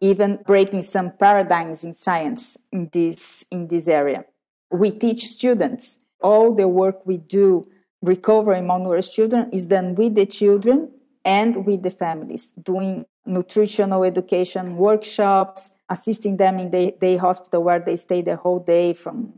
even 0.00 0.38
breaking 0.46 0.82
some 0.82 1.12
paradigms 1.12 1.84
in 1.84 1.92
science 1.92 2.56
in 2.72 2.88
this 2.92 3.44
in 3.50 3.68
this 3.68 3.88
area. 3.88 4.24
We 4.70 4.90
teach 4.90 5.26
students. 5.26 5.98
All 6.20 6.54
the 6.54 6.68
work 6.68 7.06
we 7.06 7.16
do 7.16 7.64
recovering 8.02 8.64
malnourished 8.64 9.12
children 9.12 9.50
is 9.52 9.66
done 9.66 9.94
with 9.94 10.14
the 10.14 10.26
children 10.26 10.90
and 11.24 11.66
with 11.66 11.82
the 11.82 11.90
families 11.90 12.52
doing 12.52 13.04
nutritional 13.26 14.04
education 14.04 14.76
workshops 14.76 15.72
assisting 15.88 16.36
them 16.36 16.58
in 16.58 16.70
the 16.70 16.94
day 17.00 17.16
hospital 17.16 17.62
where 17.62 17.78
they 17.78 17.96
stay 17.96 18.22
the 18.22 18.36
whole 18.36 18.58
day 18.60 18.92
from 18.92 19.32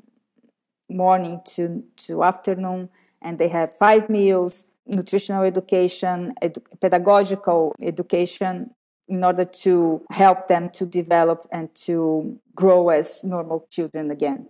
morning 0.88 1.40
to, 1.44 1.82
to 1.96 2.22
afternoon 2.24 2.88
and 3.22 3.38
they 3.38 3.48
have 3.48 3.74
five 3.74 4.08
meals, 4.08 4.66
nutritional 4.86 5.42
education, 5.42 6.34
pedagogical 6.80 7.74
education 7.82 8.70
in 9.10 9.24
order 9.24 9.44
to 9.44 10.02
help 10.10 10.46
them 10.46 10.70
to 10.70 10.86
develop 10.86 11.46
and 11.52 11.74
to 11.74 12.38
grow 12.54 12.88
as 12.90 13.24
normal 13.24 13.66
children 13.70 14.10
again. 14.10 14.46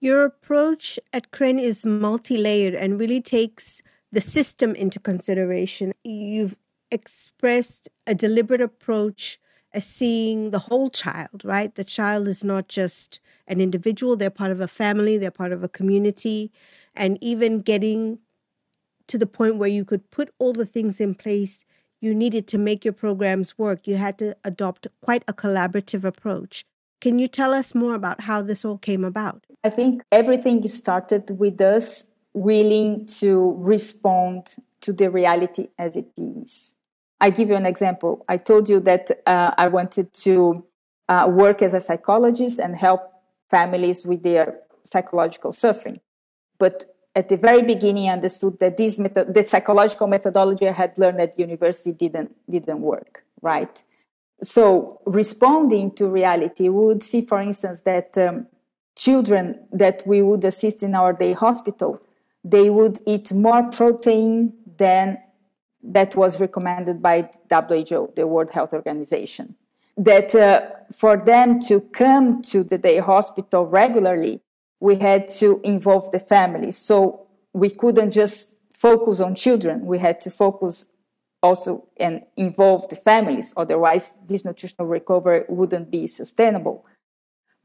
Your 0.00 0.24
approach 0.24 0.98
at 1.12 1.32
CREN 1.32 1.58
is 1.58 1.86
multi 1.86 2.36
layered 2.36 2.74
and 2.74 3.00
really 3.00 3.22
takes 3.22 3.82
the 4.12 4.20
system 4.20 4.74
into 4.74 5.00
consideration. 5.00 5.92
You've 6.04 6.54
expressed 6.90 7.88
a 8.06 8.14
deliberate 8.14 8.60
approach 8.60 9.40
as 9.72 9.84
seeing 9.84 10.50
the 10.50 10.60
whole 10.60 10.90
child, 10.90 11.42
right? 11.44 11.74
The 11.74 11.84
child 11.84 12.28
is 12.28 12.44
not 12.44 12.68
just 12.68 13.20
an 13.48 13.60
individual, 13.60 14.16
they're 14.16 14.30
part 14.30 14.52
of 14.52 14.60
a 14.60 14.68
family, 14.68 15.16
they're 15.16 15.30
part 15.30 15.52
of 15.52 15.64
a 15.64 15.68
community 15.68 16.52
and 16.94 17.18
even 17.20 17.60
getting 17.60 18.18
to 19.06 19.18
the 19.18 19.26
point 19.26 19.56
where 19.56 19.68
you 19.68 19.84
could 19.84 20.10
put 20.10 20.32
all 20.38 20.52
the 20.52 20.66
things 20.66 21.00
in 21.00 21.14
place 21.14 21.64
you 22.00 22.14
needed 22.14 22.46
to 22.48 22.58
make 22.58 22.84
your 22.84 22.92
programs 22.94 23.58
work, 23.58 23.86
you 23.86 23.96
had 23.96 24.18
to 24.18 24.36
adopt 24.44 24.86
quite 25.00 25.24
a 25.28 25.32
collaborative 25.32 26.04
approach. 26.04 26.64
Can 27.00 27.18
you 27.18 27.28
tell 27.28 27.52
us 27.52 27.74
more 27.74 27.94
about 27.94 28.22
how 28.22 28.42
this 28.42 28.64
all 28.64 28.78
came 28.78 29.04
about? 29.04 29.44
I 29.64 29.70
think 29.70 30.02
everything 30.12 30.66
started 30.68 31.38
with 31.38 31.60
us 31.60 32.04
willing 32.32 33.06
to 33.06 33.54
respond 33.58 34.56
to 34.82 34.92
the 34.92 35.10
reality 35.10 35.68
as 35.78 35.96
it 35.96 36.08
is. 36.16 36.74
I 37.20 37.30
give 37.30 37.48
you 37.48 37.54
an 37.54 37.66
example. 37.66 38.24
I 38.28 38.36
told 38.36 38.68
you 38.68 38.80
that 38.80 39.10
uh, 39.26 39.52
I 39.56 39.68
wanted 39.68 40.12
to 40.24 40.64
uh, 41.08 41.28
work 41.30 41.62
as 41.62 41.72
a 41.72 41.80
psychologist 41.80 42.58
and 42.58 42.76
help 42.76 43.00
families 43.50 44.06
with 44.06 44.22
their 44.22 44.60
psychological 44.82 45.52
suffering. 45.52 45.98
But 46.58 46.95
at 47.16 47.28
the 47.30 47.36
very 47.36 47.62
beginning, 47.62 48.10
understood 48.10 48.58
that 48.60 48.76
this 48.76 48.98
method, 48.98 49.32
the 49.32 49.42
psychological 49.42 50.06
methodology 50.06 50.68
I 50.68 50.72
had 50.72 50.96
learned 50.98 51.20
at 51.20 51.38
university 51.38 51.92
didn't 51.92 52.30
didn't 52.48 52.80
work. 52.80 53.24
Right. 53.40 53.82
So 54.42 55.00
responding 55.06 55.92
to 55.92 56.08
reality, 56.08 56.68
we 56.68 56.84
would 56.84 57.02
see, 57.02 57.22
for 57.22 57.40
instance, 57.40 57.80
that 57.80 58.18
um, 58.18 58.46
children 58.96 59.66
that 59.72 60.06
we 60.06 60.20
would 60.20 60.44
assist 60.44 60.82
in 60.82 60.94
our 60.94 61.14
day 61.14 61.32
hospital, 61.32 62.00
they 62.44 62.68
would 62.68 63.00
eat 63.06 63.32
more 63.32 63.62
protein 63.70 64.52
than 64.76 65.18
that 65.82 66.14
was 66.16 66.38
recommended 66.38 67.00
by 67.00 67.30
WHO, 67.50 68.12
the 68.14 68.26
World 68.26 68.50
Health 68.50 68.74
Organization. 68.74 69.54
That 69.96 70.34
uh, 70.34 70.68
for 70.92 71.16
them 71.16 71.60
to 71.60 71.80
come 71.80 72.42
to 72.42 72.62
the 72.62 72.76
day 72.76 72.98
hospital 72.98 73.64
regularly, 73.66 74.42
we 74.80 74.96
had 74.96 75.28
to 75.28 75.60
involve 75.64 76.10
the 76.12 76.18
family. 76.18 76.72
So 76.72 77.26
we 77.52 77.70
couldn't 77.70 78.10
just 78.10 78.52
focus 78.72 79.20
on 79.20 79.34
children. 79.34 79.86
We 79.86 79.98
had 79.98 80.20
to 80.22 80.30
focus 80.30 80.84
also 81.42 81.86
and 81.98 82.22
involve 82.36 82.88
the 82.88 82.96
families. 82.96 83.54
Otherwise, 83.56 84.12
this 84.26 84.44
nutritional 84.44 84.86
recovery 84.86 85.44
wouldn't 85.48 85.90
be 85.90 86.06
sustainable. 86.06 86.84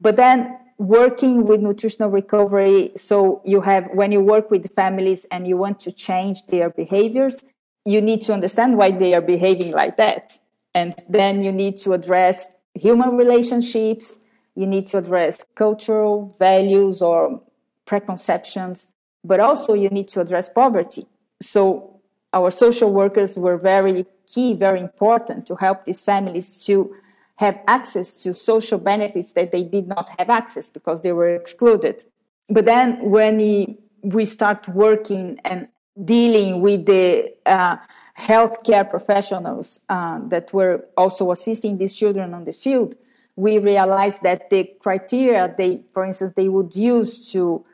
But 0.00 0.16
then 0.16 0.58
working 0.78 1.46
with 1.46 1.60
nutritional 1.60 2.10
recovery, 2.10 2.92
so 2.96 3.40
you 3.44 3.60
have, 3.60 3.88
when 3.92 4.10
you 4.12 4.20
work 4.20 4.50
with 4.50 4.74
families 4.74 5.26
and 5.30 5.46
you 5.46 5.56
want 5.56 5.80
to 5.80 5.92
change 5.92 6.46
their 6.46 6.70
behaviors, 6.70 7.40
you 7.84 8.00
need 8.00 8.22
to 8.22 8.32
understand 8.32 8.76
why 8.76 8.90
they 8.90 9.14
are 9.14 9.20
behaving 9.20 9.72
like 9.72 9.96
that. 9.96 10.38
And 10.74 10.94
then 11.08 11.42
you 11.42 11.52
need 11.52 11.76
to 11.78 11.92
address 11.92 12.48
human 12.74 13.16
relationships, 13.16 14.18
you 14.54 14.66
need 14.66 14.86
to 14.88 14.98
address 14.98 15.44
cultural 15.54 16.34
values 16.38 17.02
or 17.02 17.40
preconceptions, 17.86 18.88
but 19.24 19.40
also 19.40 19.74
you 19.74 19.88
need 19.88 20.08
to 20.08 20.20
address 20.20 20.48
poverty. 20.48 21.06
So 21.40 22.00
our 22.32 22.50
social 22.50 22.92
workers 22.92 23.38
were 23.38 23.56
very 23.56 24.06
key, 24.26 24.54
very 24.54 24.80
important 24.80 25.46
to 25.46 25.56
help 25.56 25.84
these 25.84 26.00
families 26.00 26.64
to 26.66 26.94
have 27.36 27.58
access 27.66 28.22
to 28.22 28.32
social 28.32 28.78
benefits 28.78 29.32
that 29.32 29.50
they 29.50 29.62
did 29.62 29.88
not 29.88 30.08
have 30.18 30.30
access 30.30 30.70
because 30.70 31.00
they 31.00 31.12
were 31.12 31.34
excluded. 31.34 32.04
But 32.48 32.66
then 32.66 32.98
when 33.10 33.76
we 34.02 34.24
start 34.24 34.68
working 34.68 35.40
and 35.44 35.68
dealing 36.04 36.60
with 36.60 36.86
the 36.86 37.32
uh, 37.46 37.76
healthcare 38.18 38.88
professionals 38.88 39.80
uh, 39.88 40.20
that 40.28 40.52
were 40.52 40.84
also 40.96 41.30
assisting 41.30 41.78
these 41.78 41.94
children 41.94 42.34
on 42.34 42.44
the 42.44 42.52
field, 42.52 42.94
we 43.36 43.58
realized 43.58 44.22
that 44.22 44.50
the 44.50 44.70
criteria 44.80 45.52
they, 45.56 45.82
for 45.92 46.04
instance, 46.04 46.32
they 46.36 46.48
would 46.48 46.76
use 46.76 47.30
to 47.32 47.64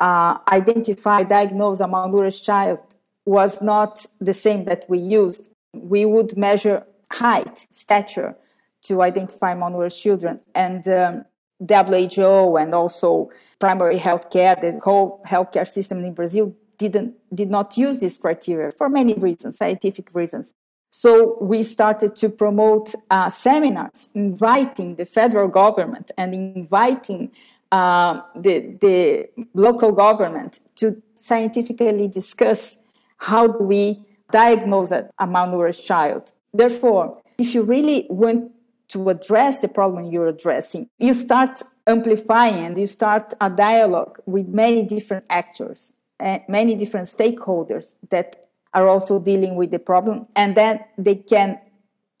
uh, 0.00 0.38
identify, 0.48 1.22
diagnose 1.22 1.80
a 1.80 1.84
malnourished 1.84 2.44
child 2.44 2.78
was 3.24 3.60
not 3.60 4.06
the 4.20 4.34
same 4.34 4.64
that 4.64 4.84
we 4.88 4.98
used. 4.98 5.50
We 5.74 6.04
would 6.04 6.36
measure 6.36 6.84
height, 7.12 7.66
stature 7.70 8.36
to 8.82 9.02
identify 9.02 9.54
malnourished 9.54 10.00
children. 10.00 10.40
And 10.54 10.86
um, 10.88 11.24
WHO 11.60 12.56
and 12.56 12.74
also 12.74 13.30
primary 13.58 13.98
health 13.98 14.30
care, 14.30 14.56
the 14.56 14.78
whole 14.82 15.20
healthcare 15.26 15.66
system 15.66 16.04
in 16.04 16.14
Brazil 16.14 16.54
didn't 16.78 17.14
did 17.34 17.50
not 17.50 17.76
use 17.76 18.00
this 18.00 18.16
criteria 18.18 18.70
for 18.70 18.88
many 18.88 19.14
reasons, 19.14 19.56
scientific 19.56 20.10
reasons. 20.14 20.54
So 20.98 21.38
we 21.40 21.62
started 21.62 22.16
to 22.16 22.28
promote 22.28 22.92
uh, 23.08 23.30
seminars, 23.30 24.10
inviting 24.16 24.96
the 24.96 25.06
federal 25.06 25.46
government 25.46 26.10
and 26.18 26.34
inviting 26.34 27.30
uh, 27.70 28.22
the, 28.34 28.76
the 28.80 29.28
local 29.54 29.92
government 29.92 30.58
to 30.74 31.00
scientifically 31.14 32.08
discuss 32.08 32.78
how 33.18 33.46
do 33.46 33.62
we 33.62 34.04
diagnose 34.32 34.90
a, 34.90 35.08
a 35.20 35.26
malnourished 35.28 35.84
child. 35.86 36.32
Therefore, 36.52 37.22
if 37.38 37.54
you 37.54 37.62
really 37.62 38.08
want 38.10 38.50
to 38.88 39.08
address 39.08 39.60
the 39.60 39.68
problem 39.68 40.10
you're 40.10 40.26
addressing, 40.26 40.88
you 40.98 41.14
start 41.14 41.62
amplifying 41.86 42.66
and 42.66 42.76
you 42.76 42.88
start 42.88 43.34
a 43.40 43.48
dialogue 43.48 44.18
with 44.26 44.48
many 44.48 44.82
different 44.82 45.26
actors, 45.30 45.92
uh, 46.18 46.40
many 46.48 46.74
different 46.74 47.06
stakeholders 47.06 47.94
that 48.10 48.47
are 48.74 48.88
also 48.88 49.18
dealing 49.18 49.56
with 49.56 49.70
the 49.70 49.78
problem 49.78 50.26
and 50.36 50.54
then 50.56 50.80
they 50.96 51.14
can 51.14 51.58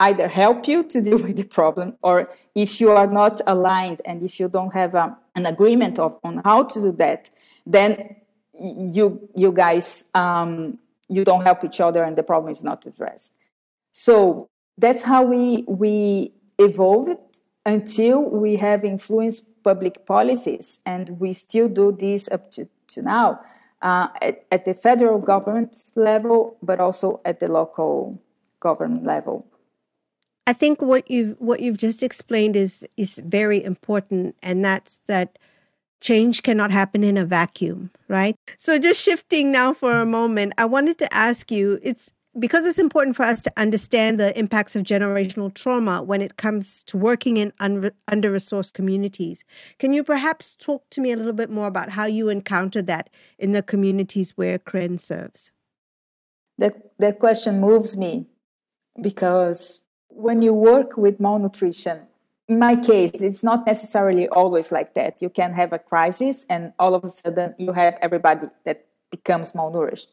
either 0.00 0.28
help 0.28 0.68
you 0.68 0.82
to 0.84 1.00
deal 1.06 1.18
with 1.18 1.36
the 1.36 1.44
problem 1.44 1.96
or 2.02 2.30
if 2.54 2.80
you 2.80 2.90
are 2.90 3.06
not 3.06 3.40
aligned 3.46 4.00
and 4.04 4.22
if 4.22 4.38
you 4.40 4.48
don't 4.48 4.72
have 4.72 4.94
um, 4.94 5.16
an 5.34 5.46
agreement 5.46 5.98
of 5.98 6.18
on 6.24 6.40
how 6.44 6.62
to 6.62 6.80
do 6.80 6.92
that 6.92 7.30
then 7.66 8.16
you 8.58 9.28
you 9.34 9.52
guys 9.52 10.06
um, 10.14 10.78
you 11.08 11.24
don't 11.24 11.42
help 11.42 11.64
each 11.64 11.80
other 11.80 12.02
and 12.02 12.16
the 12.16 12.22
problem 12.22 12.52
is 12.52 12.62
not 12.62 12.84
addressed. 12.86 13.32
So 13.92 14.48
that's 14.76 15.02
how 15.02 15.22
we 15.22 15.64
we 15.66 16.32
evolved 16.58 17.18
until 17.64 18.22
we 18.22 18.56
have 18.56 18.84
influenced 18.84 19.62
public 19.62 20.06
policies, 20.06 20.80
and 20.86 21.20
we 21.20 21.32
still 21.32 21.68
do 21.68 21.92
this 21.92 22.28
up 22.30 22.50
to, 22.52 22.68
to 22.88 23.02
now 23.02 23.40
uh, 23.82 24.08
at, 24.20 24.44
at 24.50 24.64
the 24.64 24.74
federal 24.74 25.18
government 25.18 25.76
level, 25.94 26.56
but 26.62 26.80
also 26.80 27.20
at 27.24 27.40
the 27.40 27.50
local 27.50 28.20
government 28.60 29.04
level. 29.04 29.46
I 30.46 30.54
think 30.54 30.80
what 30.80 31.10
you've 31.10 31.36
what 31.38 31.60
you've 31.60 31.76
just 31.76 32.02
explained 32.02 32.56
is 32.56 32.86
is 32.96 33.20
very 33.24 33.62
important, 33.62 34.34
and 34.42 34.64
that's 34.64 34.98
that 35.06 35.38
change 36.00 36.42
cannot 36.42 36.70
happen 36.70 37.04
in 37.04 37.16
a 37.16 37.24
vacuum, 37.24 37.90
right? 38.08 38.34
So 38.56 38.78
just 38.78 39.00
shifting 39.00 39.52
now 39.52 39.74
for 39.74 40.00
a 40.00 40.06
moment, 40.06 40.54
I 40.56 40.64
wanted 40.64 40.96
to 40.98 41.12
ask 41.12 41.50
you, 41.50 41.78
it's 41.82 42.10
because 42.38 42.64
it's 42.66 42.78
important 42.78 43.16
for 43.16 43.24
us 43.24 43.42
to 43.42 43.52
understand 43.56 44.18
the 44.18 44.36
impacts 44.38 44.76
of 44.76 44.82
generational 44.82 45.52
trauma 45.52 46.02
when 46.02 46.20
it 46.22 46.36
comes 46.36 46.82
to 46.84 46.96
working 46.96 47.36
in 47.36 47.52
un- 47.60 47.90
under 48.06 48.32
resourced 48.32 48.72
communities. 48.72 49.44
Can 49.78 49.92
you 49.92 50.04
perhaps 50.04 50.54
talk 50.54 50.88
to 50.90 51.00
me 51.00 51.12
a 51.12 51.16
little 51.16 51.32
bit 51.32 51.50
more 51.50 51.66
about 51.66 51.90
how 51.90 52.06
you 52.06 52.28
encounter 52.28 52.82
that 52.82 53.10
in 53.38 53.52
the 53.52 53.62
communities 53.62 54.32
where 54.36 54.58
CREN 54.58 54.98
serves? 54.98 55.50
That, 56.58 56.92
that 56.98 57.18
question 57.18 57.60
moves 57.60 57.96
me 57.96 58.26
because 59.00 59.80
when 60.08 60.42
you 60.42 60.52
work 60.52 60.96
with 60.96 61.20
malnutrition, 61.20 62.02
in 62.48 62.58
my 62.58 62.76
case, 62.76 63.10
it's 63.14 63.44
not 63.44 63.66
necessarily 63.66 64.28
always 64.28 64.72
like 64.72 64.94
that. 64.94 65.20
You 65.20 65.28
can 65.28 65.52
have 65.52 65.72
a 65.72 65.78
crisis 65.78 66.46
and 66.48 66.72
all 66.78 66.94
of 66.94 67.04
a 67.04 67.08
sudden 67.08 67.54
you 67.58 67.72
have 67.72 67.96
everybody 68.00 68.48
that 68.64 68.86
becomes 69.10 69.52
malnourished 69.52 70.08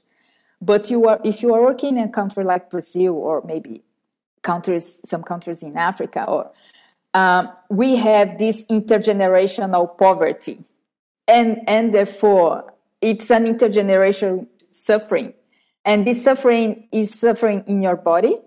but 0.61 0.89
you 0.89 1.07
are 1.07 1.19
if 1.23 1.41
you 1.41 1.53
are 1.53 1.61
working 1.61 1.97
in 1.97 2.05
a 2.05 2.09
country 2.09 2.43
like 2.43 2.69
Brazil 2.69 3.13
or 3.13 3.41
maybe 3.45 3.83
countries, 4.41 5.01
some 5.03 5.23
countries 5.23 5.63
in 5.63 5.77
Africa, 5.77 6.25
or 6.27 6.51
um, 7.13 7.49
we 7.69 7.95
have 7.95 8.37
this 8.37 8.63
intergenerational 8.65 9.97
poverty, 9.97 10.59
and 11.27 11.59
and 11.67 11.93
therefore 11.93 12.73
it's 13.01 13.29
an 13.31 13.45
intergenerational 13.45 14.47
suffering, 14.71 15.33
and 15.83 16.05
this 16.05 16.23
suffering 16.23 16.87
is 16.91 17.13
suffering 17.13 17.63
in 17.67 17.81
your 17.81 17.95
body, 17.95 18.37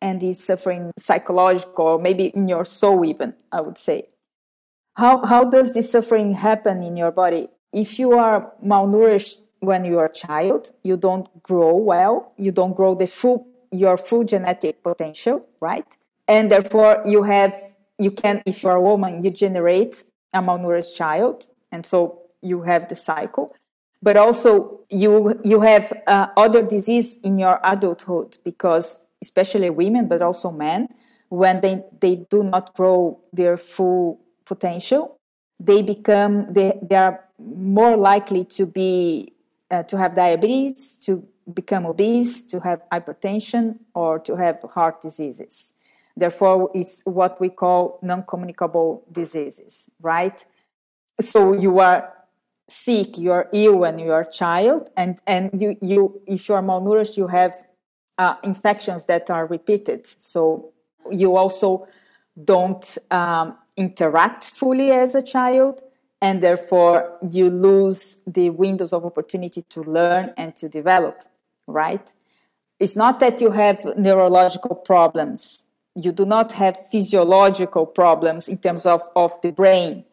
and 0.00 0.22
is 0.22 0.42
suffering 0.44 0.92
psychological, 0.98 1.86
or 1.86 1.98
maybe 1.98 2.26
in 2.26 2.48
your 2.48 2.64
soul 2.64 3.04
even. 3.04 3.34
I 3.52 3.60
would 3.60 3.78
say. 3.78 4.08
How 4.94 5.24
how 5.26 5.44
does 5.44 5.74
this 5.74 5.90
suffering 5.90 6.32
happen 6.32 6.82
in 6.82 6.96
your 6.96 7.12
body? 7.12 7.48
If 7.72 7.98
you 7.98 8.12
are 8.12 8.52
malnourished 8.64 9.36
when 9.60 9.84
you 9.84 9.98
are 9.98 10.06
a 10.06 10.12
child 10.12 10.70
you 10.82 10.96
don't 10.96 11.42
grow 11.42 11.74
well 11.74 12.32
you 12.36 12.52
don't 12.52 12.76
grow 12.76 12.94
the 12.94 13.06
full 13.06 13.46
your 13.70 13.96
full 13.96 14.24
genetic 14.24 14.82
potential 14.82 15.46
right? 15.60 15.96
And 16.28 16.50
therefore 16.50 17.02
you 17.04 17.22
have 17.24 17.60
you 17.98 18.10
can 18.10 18.42
if 18.46 18.62
you're 18.62 18.72
a 18.72 18.80
woman 18.80 19.24
you 19.24 19.30
generate 19.30 20.04
a 20.34 20.40
malnourished 20.40 20.94
child 20.94 21.48
and 21.72 21.84
so 21.84 22.22
you 22.42 22.62
have 22.62 22.88
the 22.88 22.96
cycle. 22.96 23.54
But 24.02 24.16
also 24.16 24.80
you 24.90 25.40
you 25.44 25.60
have 25.60 25.92
uh, 26.06 26.28
other 26.36 26.62
disease 26.62 27.18
in 27.22 27.38
your 27.38 27.60
adulthood 27.64 28.38
because 28.44 28.98
especially 29.22 29.70
women 29.70 30.06
but 30.08 30.22
also 30.22 30.50
men 30.50 30.88
when 31.28 31.60
they 31.60 31.82
they 32.00 32.16
do 32.30 32.44
not 32.44 32.74
grow 32.74 33.18
their 33.32 33.56
full 33.56 34.20
potential 34.44 35.16
they 35.58 35.82
become 35.82 36.52
they, 36.52 36.78
they 36.82 36.96
are 36.96 37.24
more 37.38 37.96
likely 37.96 38.44
to 38.44 38.66
be 38.66 39.32
uh, 39.70 39.82
to 39.84 39.98
have 39.98 40.14
diabetes, 40.14 40.96
to 40.98 41.26
become 41.52 41.86
obese, 41.86 42.42
to 42.42 42.60
have 42.60 42.82
hypertension, 42.92 43.78
or 43.94 44.18
to 44.20 44.36
have 44.36 44.62
heart 44.70 45.00
diseases. 45.00 45.72
Therefore, 46.16 46.70
it's 46.74 47.02
what 47.04 47.40
we 47.40 47.50
call 47.50 47.98
non 48.02 48.24
communicable 48.24 49.04
diseases, 49.12 49.90
right? 50.00 50.44
So 51.20 51.52
you 51.52 51.78
are 51.80 52.12
sick, 52.68 53.18
you 53.18 53.32
are 53.32 53.48
ill 53.52 53.76
when 53.76 53.98
you 53.98 54.12
are 54.12 54.22
a 54.22 54.30
child, 54.30 54.90
and, 54.96 55.18
and 55.26 55.50
you, 55.60 55.76
you, 55.80 56.20
if 56.26 56.48
you 56.48 56.54
are 56.54 56.62
malnourished, 56.62 57.16
you 57.16 57.26
have 57.28 57.62
uh, 58.18 58.36
infections 58.42 59.04
that 59.04 59.30
are 59.30 59.46
repeated. 59.46 60.06
So 60.06 60.72
you 61.10 61.36
also 61.36 61.86
don't 62.42 62.98
um, 63.10 63.56
interact 63.76 64.44
fully 64.44 64.90
as 64.90 65.14
a 65.14 65.22
child 65.22 65.82
and 66.26 66.42
therefore 66.42 66.96
you 67.36 67.48
lose 67.50 68.18
the 68.26 68.50
windows 68.50 68.92
of 68.92 69.04
opportunity 69.04 69.62
to 69.62 69.80
learn 69.82 70.32
and 70.36 70.56
to 70.56 70.68
develop 70.68 71.16
right? 71.66 72.12
It's 72.78 72.96
not 72.96 73.20
that 73.20 73.40
you 73.40 73.50
have 73.50 73.84
neurological 73.96 74.76
problems. 74.76 75.64
You 75.94 76.12
do 76.12 76.26
not 76.26 76.52
have 76.52 76.76
physiological 76.90 77.86
problems 77.86 78.48
in 78.48 78.58
terms 78.58 78.86
of, 78.86 79.02
of 79.14 79.40
the 79.40 79.50
brain 79.50 80.04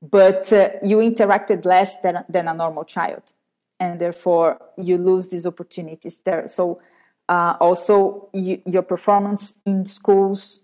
but 0.00 0.52
uh, 0.52 0.70
you 0.84 0.98
interacted 0.98 1.64
less 1.64 2.00
than, 2.02 2.24
than 2.28 2.46
a 2.46 2.54
normal 2.54 2.84
child 2.84 3.34
and 3.80 4.00
therefore 4.00 4.60
you 4.76 4.96
lose 4.96 5.28
these 5.28 5.44
opportunities 5.44 6.20
there. 6.20 6.46
So 6.46 6.80
uh, 7.28 7.54
also 7.60 8.28
you, 8.32 8.62
your 8.64 8.82
performance 8.82 9.56
in 9.66 9.84
schools 9.84 10.62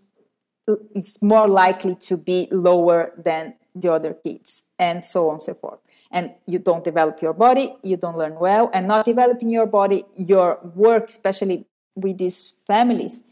is 0.94 1.18
more 1.20 1.48
likely 1.48 1.96
to 1.96 2.16
be 2.16 2.48
lower 2.50 3.12
than 3.18 3.54
the 3.74 3.92
other 3.92 4.14
kids 4.14 4.63
and 4.78 5.04
so 5.04 5.28
on 5.28 5.34
and 5.34 5.42
so 5.42 5.54
forth. 5.54 5.78
And 6.10 6.32
you 6.46 6.58
don't 6.58 6.84
develop 6.84 7.20
your 7.22 7.32
body 7.32 7.74
you 7.82 7.96
don't 7.96 8.16
learn 8.16 8.36
well 8.38 8.70
and 8.72 8.86
not 8.88 9.04
developing 9.04 9.50
your 9.50 9.66
body 9.66 10.04
your 10.16 10.58
work 10.74 11.08
especially 11.08 11.66
with 11.94 12.18
these 12.18 12.54
families 12.66 13.22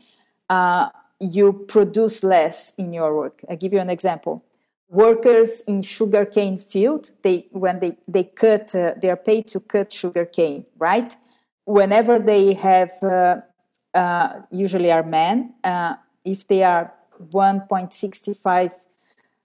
uh, 0.48 0.88
you 1.20 1.52
produce 1.68 2.24
less 2.24 2.72
in 2.76 2.92
your 2.92 3.16
work. 3.16 3.42
I 3.48 3.54
give 3.54 3.72
you 3.72 3.78
an 3.78 3.90
example. 3.90 4.44
Workers 4.88 5.62
in 5.62 5.82
sugarcane 5.82 6.58
field 6.58 7.12
they 7.22 7.46
when 7.52 7.80
they 7.80 7.96
they 8.06 8.24
cut 8.24 8.74
uh, 8.74 8.94
they 9.00 9.08
are 9.08 9.16
paid 9.16 9.46
to 9.48 9.60
cut 9.60 9.92
sugarcane 9.92 10.66
right? 10.78 11.16
Whenever 11.64 12.18
they 12.18 12.54
have 12.54 12.92
uh, 13.02 13.36
uh 13.94 14.42
usually 14.50 14.90
are 14.92 15.04
men 15.04 15.54
uh, 15.64 15.94
if 16.24 16.46
they 16.46 16.62
are 16.62 16.92
1.65 17.30 18.72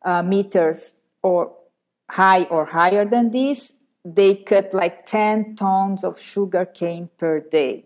uh, 0.04 0.24
meters 0.24 0.96
or 1.22 1.54
high 2.10 2.44
or 2.46 2.66
higher 2.66 3.06
than 3.06 3.32
this, 3.32 3.74
they 4.04 4.36
cut 4.36 4.74
like 4.74 5.06
10 5.06 5.56
tons 5.56 6.04
of 6.04 6.20
sugar 6.20 6.66
cane 6.66 7.10
per 7.18 7.40
day. 7.40 7.86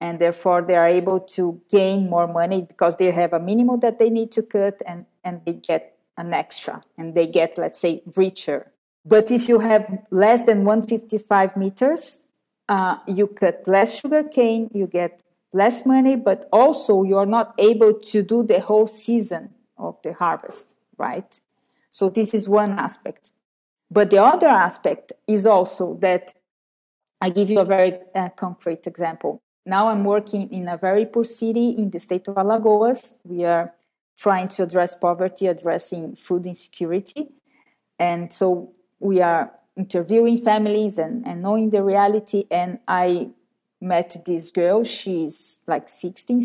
And 0.00 0.18
therefore, 0.18 0.62
they 0.62 0.76
are 0.76 0.86
able 0.86 1.20
to 1.20 1.60
gain 1.70 2.08
more 2.10 2.26
money 2.26 2.62
because 2.62 2.96
they 2.96 3.10
have 3.10 3.32
a 3.32 3.40
minimum 3.40 3.80
that 3.80 3.98
they 3.98 4.10
need 4.10 4.30
to 4.32 4.42
cut 4.42 4.82
and, 4.86 5.06
and 5.24 5.40
they 5.44 5.54
get 5.54 5.98
an 6.16 6.32
extra 6.34 6.82
and 6.98 7.14
they 7.14 7.26
get, 7.26 7.56
let's 7.56 7.78
say, 7.78 8.02
richer. 8.14 8.72
But 9.04 9.30
if 9.30 9.48
you 9.48 9.60
have 9.60 10.04
less 10.10 10.44
than 10.44 10.64
155 10.64 11.56
meters, 11.56 12.20
uh, 12.68 12.98
you 13.06 13.26
cut 13.26 13.66
less 13.66 14.00
sugar 14.00 14.24
cane, 14.24 14.70
you 14.74 14.86
get 14.86 15.22
less 15.52 15.86
money, 15.86 16.16
but 16.16 16.48
also 16.52 17.02
you're 17.02 17.26
not 17.26 17.54
able 17.58 17.94
to 17.94 18.22
do 18.22 18.42
the 18.42 18.60
whole 18.60 18.86
season 18.86 19.50
of 19.78 19.96
the 20.02 20.12
harvest 20.12 20.76
right? 20.98 21.40
So 21.96 22.10
this 22.10 22.34
is 22.34 22.46
one 22.46 22.78
aspect. 22.78 23.32
But 23.90 24.10
the 24.10 24.22
other 24.22 24.48
aspect 24.48 25.14
is 25.26 25.46
also 25.46 25.96
that 26.02 26.34
I 27.22 27.30
give 27.30 27.48
you 27.48 27.58
a 27.58 27.64
very 27.64 27.94
uh, 28.14 28.28
concrete 28.36 28.86
example. 28.86 29.40
Now 29.64 29.88
I'm 29.88 30.04
working 30.04 30.52
in 30.52 30.68
a 30.68 30.76
very 30.76 31.06
poor 31.06 31.24
city 31.24 31.70
in 31.70 31.88
the 31.88 31.98
state 31.98 32.28
of 32.28 32.34
Alagoas. 32.34 33.14
We 33.24 33.46
are 33.46 33.72
trying 34.18 34.48
to 34.48 34.64
address 34.64 34.94
poverty, 34.94 35.46
addressing 35.46 36.16
food 36.16 36.44
insecurity. 36.44 37.30
And 37.98 38.30
so 38.30 38.74
we 39.00 39.22
are 39.22 39.52
interviewing 39.74 40.36
families 40.36 40.98
and, 40.98 41.26
and 41.26 41.40
knowing 41.40 41.70
the 41.70 41.82
reality. 41.82 42.44
And 42.50 42.78
I 42.86 43.30
met 43.80 44.22
this 44.26 44.50
girl. 44.50 44.84
She's 44.84 45.60
like 45.66 45.88
16, 45.88 46.42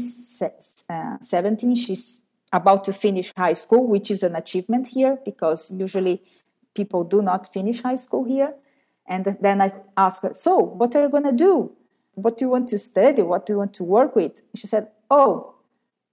uh, 0.90 1.18
17. 1.20 1.76
She's 1.76 2.21
about 2.52 2.84
to 2.86 2.94
finish 2.94 3.34
high 3.36 3.54
school, 3.54 3.88
which 3.88 4.12
is 4.12 4.24
an 4.24 4.36
achievement 4.36 4.88
here 4.88 5.18
because 5.24 5.72
usually 5.72 6.22
people 6.74 7.04
do 7.04 7.22
not 7.22 7.52
finish 7.54 7.82
high 7.82 7.96
school 7.96 8.24
here. 8.24 8.54
And 9.08 9.38
then 9.42 9.62
I 9.62 9.70
asked 9.98 10.24
her, 10.24 10.32
So, 10.34 10.58
what 10.58 10.96
are 10.96 11.04
you 11.04 11.10
going 11.10 11.24
to 11.26 11.32
do? 11.32 11.72
What 12.14 12.38
do 12.38 12.46
you 12.46 12.50
want 12.50 12.68
to 12.70 12.78
study? 12.78 13.22
What 13.22 13.46
do 13.46 13.54
you 13.54 13.58
want 13.58 13.74
to 13.76 13.84
work 13.84 14.16
with? 14.16 14.42
She 14.56 14.68
said, 14.68 14.88
Oh, 15.10 15.56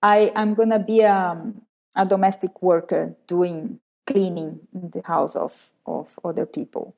I, 0.02 0.32
I'm 0.34 0.54
going 0.54 0.70
to 0.70 0.78
be 0.78 1.00
a, 1.00 1.12
um, 1.12 1.62
a 1.94 2.06
domestic 2.06 2.62
worker 2.62 3.14
doing 3.26 3.80
cleaning 4.06 4.60
in 4.72 4.90
the 4.90 5.02
house 5.04 5.36
of, 5.36 5.72
of 5.86 6.18
other 6.24 6.46
people. 6.46 6.94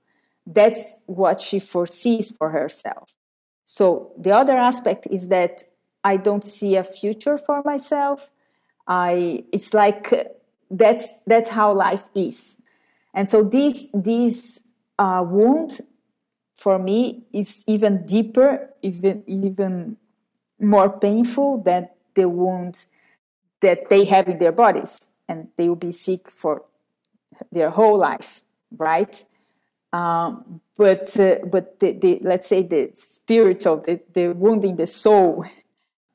That's 0.46 0.94
what 1.06 1.40
she 1.40 1.58
foresees 1.58 2.30
for 2.30 2.50
herself. 2.50 3.14
So, 3.64 4.12
the 4.18 4.30
other 4.32 4.56
aspect 4.56 5.06
is 5.10 5.28
that 5.28 5.64
I 6.02 6.16
don't 6.16 6.44
see 6.44 6.76
a 6.76 6.84
future 6.84 7.36
for 7.36 7.62
myself. 7.64 8.30
I 8.86 9.44
it's 9.52 9.74
like 9.74 10.12
that's 10.70 11.18
that's 11.26 11.50
how 11.50 11.72
life 11.72 12.04
is, 12.14 12.56
and 13.14 13.28
so 13.28 13.42
this 13.42 13.86
this 13.92 14.60
uh, 14.98 15.24
wound 15.26 15.80
for 16.54 16.78
me 16.78 17.24
is 17.32 17.64
even 17.66 18.04
deeper, 18.06 18.70
even 18.82 19.24
even 19.26 19.96
more 20.60 20.90
painful 20.90 21.62
than 21.62 21.88
the 22.14 22.28
wounds 22.28 22.86
that 23.60 23.88
they 23.88 24.04
have 24.04 24.28
in 24.28 24.38
their 24.38 24.52
bodies, 24.52 25.08
and 25.28 25.48
they 25.56 25.68
will 25.68 25.76
be 25.76 25.92
sick 25.92 26.30
for 26.30 26.64
their 27.50 27.70
whole 27.70 27.98
life, 27.98 28.42
right? 28.76 29.24
Um, 29.92 30.60
but 30.76 31.18
uh, 31.18 31.36
but 31.50 31.80
the, 31.80 31.92
the, 31.92 32.20
let's 32.22 32.48
say 32.48 32.62
the 32.62 32.90
spiritual, 32.94 33.78
the, 33.78 34.00
the 34.12 34.28
wound 34.28 34.64
in 34.64 34.76
the 34.76 34.86
soul, 34.86 35.44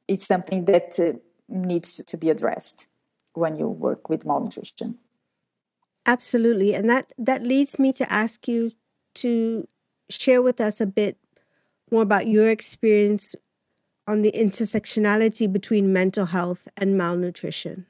it's 0.07 0.25
something 0.25 0.65
that 0.65 0.99
uh, 0.99 1.17
needs 1.47 2.01
to 2.05 2.17
be 2.17 2.29
addressed 2.29 2.87
when 3.33 3.55
you 3.55 3.67
work 3.67 4.09
with 4.09 4.25
malnutrition. 4.25 4.97
Absolutely, 6.05 6.73
and 6.73 6.89
that 6.89 7.13
that 7.17 7.43
leads 7.43 7.79
me 7.79 7.91
to 7.93 8.11
ask 8.11 8.47
you 8.47 8.71
to 9.15 9.67
share 10.09 10.41
with 10.41 10.61
us 10.61 10.79
a 10.79 10.85
bit 10.85 11.17
more 11.91 12.03
about 12.03 12.27
your 12.27 12.49
experience 12.49 13.35
on 14.07 14.21
the 14.21 14.31
intersectionality 14.31 15.51
between 15.51 15.91
mental 15.91 16.27
health 16.27 16.67
and 16.77 16.97
malnutrition. 16.97 17.85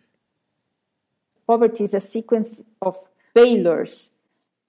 Poverty 1.47 1.83
is 1.83 1.93
a 1.93 2.01
sequence 2.01 2.63
of 2.81 2.97
failures 3.33 4.11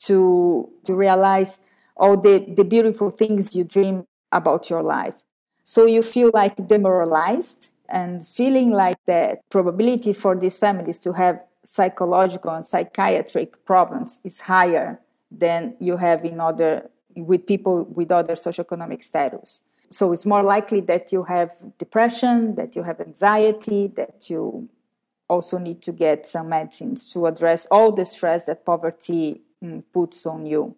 to, 0.01 0.69
to 0.85 0.95
realize 0.95 1.61
all 1.97 2.17
the, 2.17 2.45
the 2.57 2.65
beautiful 2.65 3.11
things 3.11 3.55
you 3.55 3.65
dream 3.65 4.07
about 4.33 4.69
your 4.69 4.83
life. 4.83 5.25
So 5.63 5.87
you 5.87 6.03
feel 6.03 6.31
like 6.35 6.69
demoralized 6.69 7.71
and 7.89 8.27
feeling 8.27 8.71
like 8.71 8.99
the 9.07 9.39
probability 9.51 10.13
for 10.13 10.37
these 10.37 10.59
families 10.59 10.99
to 11.01 11.13
have 11.13 11.43
psychological 11.63 12.51
and 12.51 12.67
psychiatric 12.67 13.65
problems 13.65 14.21
is 14.25 14.41
higher 14.41 15.01
than 15.31 15.77
you 15.81 15.97
have 15.97 16.25
in 16.25 16.41
other 16.41 16.89
with 17.17 17.47
people 17.47 17.85
with 17.85 18.13
other 18.13 18.35
socioeconomic 18.35 19.03
status. 19.03 19.63
So 19.91 20.13
it's 20.13 20.27
more 20.27 20.43
likely 20.43 20.81
that 20.83 21.13
you 21.13 21.25
have 21.25 21.53
depression, 21.79 22.55
that 22.57 22.77
you 22.77 22.83
have 22.83 23.01
anxiety, 23.01 23.87
that 23.97 24.29
you 24.29 24.69
also 25.29 25.59
need 25.59 25.83
to 25.83 25.93
get 25.93 26.27
some 26.27 26.49
medicines 26.49 27.13
to 27.13 27.27
address 27.27 27.67
all 27.67 27.93
the 27.93 28.05
stress 28.05 28.45
that 28.45 28.65
poverty 28.65 29.41
mm, 29.63 29.83
puts 29.93 30.27
on 30.27 30.47
you. 30.47 30.77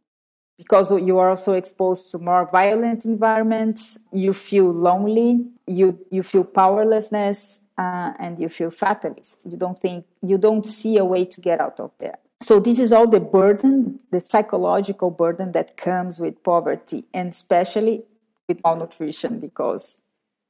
Because 0.56 0.90
you 0.90 1.18
are 1.18 1.30
also 1.30 1.52
exposed 1.52 2.10
to 2.10 2.18
more 2.18 2.46
violent 2.50 3.04
environments, 3.04 3.98
you 4.12 4.32
feel 4.32 4.70
lonely, 4.70 5.46
you, 5.68 5.98
you 6.10 6.22
feel 6.22 6.44
powerlessness, 6.44 7.60
uh, 7.76 8.12
and 8.18 8.40
you 8.40 8.48
feel 8.48 8.70
fatalist. 8.70 9.46
You 9.50 9.56
don't 9.56 9.78
think, 9.78 10.04
you 10.22 10.38
don't 10.38 10.64
see 10.64 10.96
a 10.96 11.04
way 11.04 11.24
to 11.24 11.40
get 11.40 11.60
out 11.60 11.78
of 11.78 11.92
there. 11.98 12.18
So 12.40 12.60
this 12.60 12.78
is 12.78 12.92
all 12.92 13.06
the 13.06 13.20
burden, 13.20 13.98
the 14.10 14.20
psychological 14.20 15.10
burden 15.10 15.52
that 15.52 15.76
comes 15.76 16.20
with 16.20 16.42
poverty, 16.42 17.04
and 17.12 17.28
especially 17.30 18.04
with 18.48 18.60
malnutrition, 18.64 19.40
because 19.40 20.00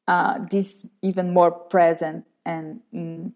uh, 0.07 0.39
this 0.51 0.87
even 1.03 1.33
more 1.33 1.51
present 1.51 2.25
and 2.45 2.81
in, 2.93 3.33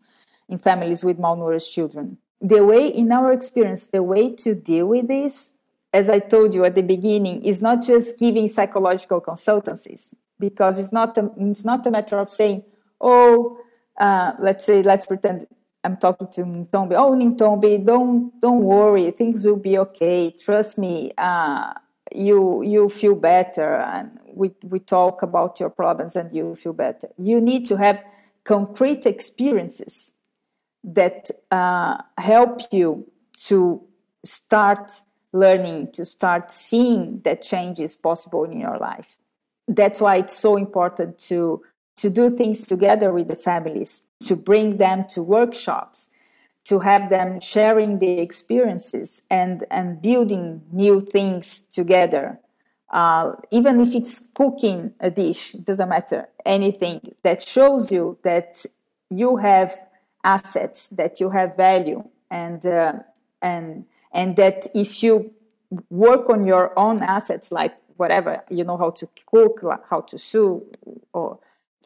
in 0.49 0.59
families 0.59 1.05
with 1.05 1.19
malnourished 1.19 1.73
children. 1.73 2.19
The 2.41 2.65
way, 2.65 2.89
in 2.89 3.13
our 3.13 3.33
experience, 3.33 3.87
the 3.87 4.03
way 4.03 4.35
to 4.37 4.55
deal 4.55 4.87
with 4.87 5.09
this, 5.09 5.53
as 5.93 6.09
I 6.09 6.19
told 6.19 6.55
you 6.55 6.65
at 6.65 6.75
the 6.75 6.83
beginning, 6.83 7.45
is 7.45 7.63
not 7.63 7.83
just 7.83 8.19
giving 8.19 8.49
psychological 8.49 9.21
consultancies, 9.21 10.15
because 10.43 10.81
it's 10.81 10.93
not 10.93 11.17
a, 11.17 11.31
it's 11.39 11.65
not 11.65 11.87
a 11.87 11.91
matter 11.91 12.19
of 12.19 12.29
saying, 12.29 12.65
oh, 13.01 13.59
uh, 13.97 14.33
let's 14.41 14.65
say, 14.65 14.83
let's 14.83 15.07
pretend 15.07 15.47
I'm 15.85 15.97
talking 15.97 16.29
to 16.33 16.43
Ntombi. 16.43 16.95
Oh, 16.97 17.13
Ntombi, 17.13 17.85
don't 17.85 18.39
don't 18.41 18.63
worry, 18.63 19.11
things 19.13 19.47
will 19.47 19.63
be 19.71 19.79
okay. 19.79 20.33
Trust 20.33 20.79
me. 20.79 21.13
Uh, 21.17 21.73
you 22.15 22.63
you 22.63 22.89
feel 22.89 23.15
better, 23.15 23.77
and 23.95 24.19
we 24.35 24.51
we 24.65 24.79
talk 24.81 25.23
about 25.23 25.61
your 25.61 25.71
problems, 25.71 26.17
and 26.17 26.35
you 26.35 26.55
feel 26.55 26.73
better. 26.73 27.09
You 27.19 27.41
need 27.41 27.65
to 27.67 27.77
have 27.77 28.03
concrete 28.45 29.07
experiences 29.07 30.13
that 30.85 31.31
uh, 31.51 31.99
help 32.19 32.61
you 32.73 33.07
to 33.49 33.81
start 34.25 34.91
learning, 35.33 35.93
to 35.93 36.05
start 36.05 36.51
seeing 36.51 37.21
that 37.23 37.43
change 37.43 37.79
is 37.81 37.97
possible 37.97 38.45
in 38.45 38.59
your 38.59 38.79
life. 38.79 39.22
That's 39.69 40.01
why 40.01 40.17
it's 40.17 40.37
so 40.37 40.57
important 40.57 41.19
to 41.31 41.63
to 41.97 42.11
do 42.11 42.37
things 42.37 42.65
together 42.65 43.13
with 43.13 43.29
the 43.29 43.37
families, 43.37 44.05
to 44.25 44.35
bring 44.35 44.79
them 44.79 45.05
to 45.07 45.23
workshops, 45.23 46.09
to 46.65 46.81
have 46.81 47.11
them 47.11 47.41
sharing 47.41 47.99
the 47.99 48.19
experiences 48.19 49.23
and, 49.31 49.65
and 49.71 50.01
building 50.01 50.63
new 50.73 51.01
things 51.01 51.63
together. 51.63 52.39
Uh, 52.91 53.33
even 53.51 53.81
if 53.81 53.95
it's 53.95 54.21
cooking 54.35 54.93
a 55.01 55.11
dish, 55.11 55.55
it 55.55 55.65
doesn't 55.65 55.89
matter, 55.89 56.29
anything 56.45 57.01
that 57.23 57.43
shows 57.43 57.91
you 57.91 58.19
that 58.23 58.65
you 59.11 59.37
have 59.37 59.79
assets, 60.25 60.89
that 60.89 61.21
you 61.21 61.31
have 61.31 61.57
value, 61.57 62.03
and, 62.31 62.65
uh, 62.67 62.95
and, 63.41 63.85
and 64.13 64.37
that 64.37 64.67
if 64.75 65.03
you 65.03 65.33
work 65.89 66.29
on 66.29 66.45
your 66.45 66.79
own 66.79 67.03
assets, 67.03 67.51
like 67.51 67.75
whatever, 68.03 68.33
you 68.57 68.65
know 68.69 68.79
how 68.85 68.91
to 69.01 69.05
cook, 69.33 69.55
how 69.93 70.01
to 70.11 70.17
sew, 70.19 70.49
or 71.19 71.39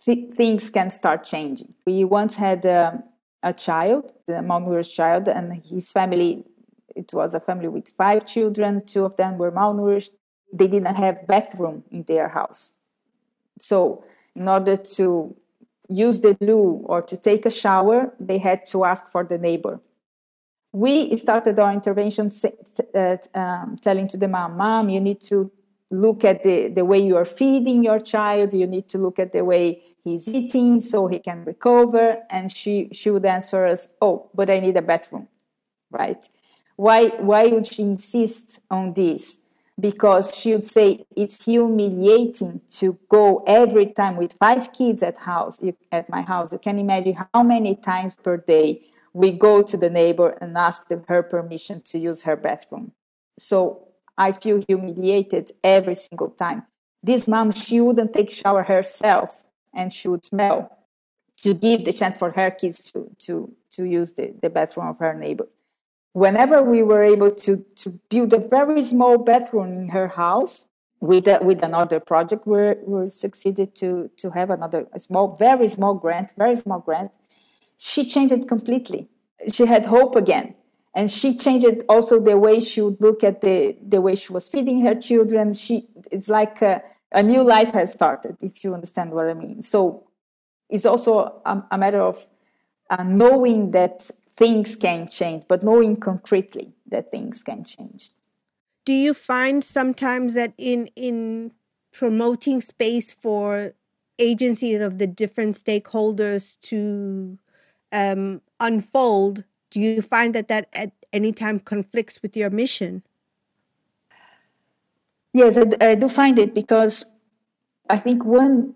th- 0.05 0.33
things 0.41 0.71
can 0.77 0.89
start 1.01 1.21
changing. 1.33 1.71
We 1.87 1.97
once 2.21 2.35
had 2.47 2.61
a, 2.65 3.03
a 3.51 3.53
child, 3.53 4.03
the 4.27 4.39
malnourished 4.51 4.95
child, 5.01 5.25
and 5.29 5.47
his 5.73 5.93
family. 5.99 6.31
It 7.03 7.09
was 7.21 7.31
a 7.35 7.43
family 7.49 7.69
with 7.77 7.89
five 8.03 8.21
children. 8.35 8.71
Two 8.93 9.05
of 9.09 9.15
them 9.21 9.33
were 9.43 9.53
malnourished. 9.61 10.13
They 10.59 10.69
didn't 10.75 10.97
have 11.05 11.27
bathroom 11.27 11.77
in 11.97 12.01
their 12.05 12.29
house. 12.39 12.63
So, 13.59 13.79
in 14.35 14.49
order 14.57 14.77
to 14.97 15.37
use 16.07 16.19
the 16.27 16.33
loo 16.49 16.67
or 16.93 17.01
to 17.11 17.17
take 17.29 17.43
a 17.47 17.55
shower, 17.63 17.99
they 18.29 18.39
had 18.49 18.61
to 18.73 18.85
ask 18.93 19.03
for 19.15 19.23
the 19.33 19.39
neighbor. 19.49 19.75
We 20.73 21.17
started 21.17 21.59
our 21.59 21.73
intervention 21.81 22.27
uh, 22.95 23.17
um, 23.43 23.77
telling 23.87 24.09
to 24.13 24.17
the 24.23 24.29
mom, 24.29 24.51
Mom, 24.63 24.85
you 24.95 25.01
need 25.09 25.21
to 25.33 25.39
look 25.91 26.25
at 26.25 26.43
the, 26.43 26.69
the 26.69 26.85
way 26.85 26.99
you 26.99 27.17
are 27.17 27.25
feeding 27.25 27.85
your 27.85 28.01
child. 28.01 28.53
You 28.53 28.67
need 28.67 28.89
to 28.89 28.99
look 28.99 29.19
at 29.19 29.33
the 29.33 29.45
way 29.45 29.83
he's 30.03 30.29
eating 30.29 30.81
so 30.81 31.07
he 31.07 31.19
can 31.19 31.45
recover. 31.45 32.19
And 32.31 32.51
she 32.51 32.89
she 32.93 33.11
would 33.11 33.25
answer 33.25 33.67
us 33.67 33.89
oh 34.01 34.31
but 34.35 34.51
i 34.51 34.61
need 34.61 34.77
a 34.77 34.83
bathroom 34.83 35.29
right? 35.91 36.29
Why 36.77 37.09
why 37.09 37.47
would 37.47 37.67
she 37.67 37.83
insist 37.83 38.61
on 38.71 38.93
this? 38.93 39.39
Because 39.79 40.35
she 40.35 40.53
would 40.53 40.65
say 40.65 41.05
it's 41.15 41.45
humiliating 41.45 42.63
to 42.71 42.99
go 43.11 43.45
every 43.47 43.87
time 43.87 44.17
with 44.17 44.33
five 44.35 44.73
kids 44.73 45.03
at 45.03 45.19
house 45.19 45.61
at 45.93 46.09
my 46.09 46.23
house. 46.23 46.53
You 46.53 46.59
can 46.59 46.79
imagine 46.79 47.17
how 47.33 47.43
many 47.43 47.75
times 47.75 48.15
per 48.15 48.39
day 48.39 48.83
we 49.13 49.33
go 49.33 49.63
to 49.63 49.77
the 49.77 49.91
neighbor 49.91 50.31
and 50.41 50.57
ask 50.57 50.89
them 50.89 51.05
her 51.09 51.23
permission 51.23 51.83
to 51.83 51.99
use 51.99 52.23
her 52.23 52.37
bathroom. 52.37 52.93
So 53.39 53.86
I 54.19 54.33
feel 54.33 54.63
humiliated 54.67 55.53
every 55.63 55.95
single 55.95 56.31
time. 56.31 56.65
This 57.03 57.29
mom, 57.29 57.53
she 57.53 57.81
wouldn't 57.81 58.15
take 58.15 58.31
shower 58.31 58.63
herself 58.63 59.45
and 59.75 59.93
she 59.93 60.09
would 60.09 60.25
smell 60.25 60.77
to 61.43 61.55
give 61.55 61.85
the 61.85 61.93
chance 61.93 62.17
for 62.17 62.31
her 62.31 62.51
kids 62.51 62.83
to, 62.93 63.11
to, 63.19 63.53
to 63.73 63.85
use 63.85 64.15
the, 64.15 64.35
the 64.41 64.51
bathroom 64.51 64.89
of 64.89 64.99
her 64.99 65.15
neighbor. 65.15 65.47
Whenever 66.13 66.63
we 66.63 66.83
were 66.83 67.03
able 67.03 67.31
to, 67.31 67.65
to 67.77 67.91
build 68.09 68.33
a 68.33 68.39
very 68.39 68.83
small 68.83 69.19
bathroom 69.19 69.79
in 69.81 69.89
her 69.91 70.09
house 70.09 70.67
with, 71.01 71.29
a, 71.29 71.39
with 71.43 71.63
another 71.63 72.01
project, 72.01 72.47
we 72.47 72.73
we 72.87 73.09
succeeded 73.09 73.75
to, 73.75 74.11
to 74.17 74.31
have 74.31 74.49
another 74.49 74.87
small, 74.97 75.37
very 75.37 75.69
small 75.69 75.93
grant, 75.95 76.33
very 76.39 76.57
small 76.57 76.79
grant. 76.79 77.13
She 77.77 78.07
changed 78.07 78.33
it 78.33 78.49
completely. 78.49 79.09
She 79.53 79.67
had 79.67 79.85
hope 79.85 80.17
again 80.17 80.55
and 80.97 81.11
she 81.11 81.37
changed 81.37 81.83
also 81.91 82.19
the 82.19 82.39
way 82.39 82.59
she 82.59 82.81
would 82.81 83.01
look 83.01 83.23
at 83.23 83.43
the 83.43 83.77
the 83.87 84.01
way 84.01 84.17
she 84.17 84.33
was 84.33 84.49
feeding 84.49 84.81
her 84.81 84.95
children. 84.95 85.53
She 85.53 85.87
it's 86.11 86.29
like 86.29 86.63
a, 86.63 86.83
a 87.13 87.23
new 87.23 87.43
life 87.43 87.73
has 87.73 87.93
started 87.93 88.37
if 88.43 88.65
you 88.65 88.75
understand 88.75 89.13
what 89.13 89.29
i 89.29 89.35
mean. 89.35 89.63
So 89.63 90.09
it's 90.71 90.87
also 90.87 91.43
a, 91.45 91.63
a 91.71 91.79
matter 91.79 92.01
of 92.01 92.27
uh, 92.91 93.05
knowing 93.05 93.73
that 93.73 94.11
things 94.33 94.75
can 94.75 95.07
change 95.07 95.45
but 95.49 95.63
knowing 95.63 95.97
concretely 95.97 96.73
that 96.89 97.11
things 97.11 97.43
can 97.43 97.63
change. 97.65 98.11
Do 98.87 98.93
you 98.95 99.13
find 99.13 99.63
sometimes 99.63 100.33
that 100.33 100.55
in 100.57 100.89
in 100.97 101.53
promoting 101.93 102.63
space 102.63 103.13
for 103.13 103.75
agencies 104.19 104.81
of 104.81 104.97
the 104.97 105.07
different 105.07 105.63
stakeholders 105.63 106.59
to 106.61 107.39
um, 107.93 108.41
unfold 108.59 109.45
do 109.71 109.81
you 109.81 110.03
find 110.03 110.35
that 110.35 110.49
that 110.49 110.69
at 110.73 110.93
any 111.13 111.33
time 111.33 111.61
conflicts 111.61 112.23
with 112.23 112.37
your 112.37 112.51
mission? 112.51 113.03
Yes, 115.33 115.59
I, 115.59 115.65
I 115.81 115.95
do 115.95 116.09
find 116.09 116.39
it 116.39 116.55
because 116.55 117.05
I 117.91 117.99
think 117.99 118.25
one 118.25 118.75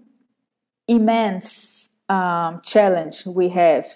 immense 0.89 1.91
um, 2.09 2.61
challenge 2.63 3.25
we 3.27 3.49
have 3.51 3.87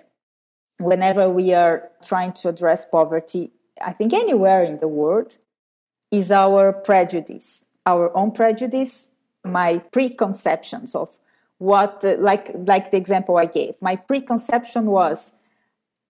whenever 0.79 1.29
we 1.29 1.53
are 1.53 1.91
trying 2.05 2.33
to 2.33 2.49
address 2.49 2.85
poverty, 2.85 3.51
I 3.85 3.93
think 3.93 4.13
anywhere 4.13 4.63
in 4.65 4.79
the 4.79 4.89
world, 4.89 5.39
is 6.11 6.31
our 6.31 6.73
prejudice. 6.73 7.65
our 7.87 8.17
own 8.17 8.31
prejudice, 8.33 9.09
my 9.45 9.79
preconceptions 9.93 10.95
of 10.95 11.19
what, 11.59 12.03
uh, 12.05 12.17
like, 12.19 12.51
like 12.67 12.91
the 12.91 12.97
example 12.97 13.37
I 13.37 13.47
gave. 13.47 13.81
My 13.83 13.97
preconception 13.97 14.87
was, 14.87 15.33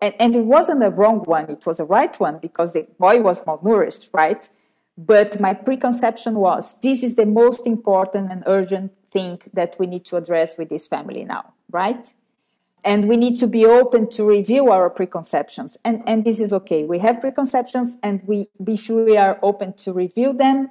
and, 0.01 0.15
and 0.19 0.37
it 0.37 0.45
wasn't 0.45 0.83
a 0.83 0.91
wrong 0.91 1.21
one, 1.21 1.51
it 1.51 1.67
was 1.67 1.81
a 1.81 1.85
right 1.85 2.19
one 2.19 2.39
because 2.39 2.73
the 2.73 2.87
boy 2.99 3.21
was 3.21 3.41
malnourished, 3.41 4.09
right? 4.13 4.49
But 4.97 5.41
my 5.41 5.55
preconception 5.55 6.37
was 6.37 6.75
this 6.83 7.03
is 7.03 7.17
the 7.17 7.27
most 7.27 7.67
important 7.67 8.31
and 8.31 8.43
urgent 8.47 8.93
thing 9.11 9.41
that 9.53 9.77
we 9.79 9.87
need 9.87 10.05
to 10.07 10.17
address 10.17 10.57
with 10.57 10.69
this 10.69 10.87
family 10.87 11.25
now, 11.25 11.55
right? 11.71 12.13
And 12.85 13.07
we 13.07 13.17
need 13.17 13.37
to 13.41 13.47
be 13.47 13.65
open 13.65 14.11
to 14.11 14.25
review 14.25 14.71
our 14.71 14.91
preconceptions. 14.91 15.79
And, 15.85 16.03
and 16.07 16.25
this 16.25 16.39
is 16.39 16.53
okay. 16.53 16.85
We 16.85 16.99
have 16.99 17.21
preconceptions 17.21 17.97
and 18.03 18.23
we, 18.27 18.49
if 18.67 18.89
we 18.91 19.17
are 19.17 19.39
open 19.43 19.73
to 19.85 19.93
review 19.93 20.35
them, 20.35 20.69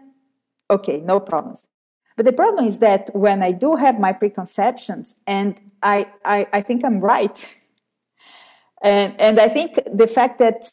okay, 0.70 1.00
no 1.00 1.20
problems. 1.20 1.68
But 2.16 2.26
the 2.28 2.34
problem 2.34 2.66
is 2.66 2.80
that 2.80 3.10
when 3.14 3.42
I 3.42 3.52
do 3.52 3.76
have 3.76 4.00
my 4.00 4.14
preconceptions 4.14 5.16
and 5.26 5.60
I, 5.82 6.08
I, 6.24 6.48
I 6.54 6.62
think 6.62 6.86
I'm 6.86 7.00
right, 7.00 7.36
and, 8.84 9.19
and 9.19 9.39
I 9.39 9.48
think 9.48 9.80
the 9.91 10.08
fact 10.08 10.39
that 10.39 10.69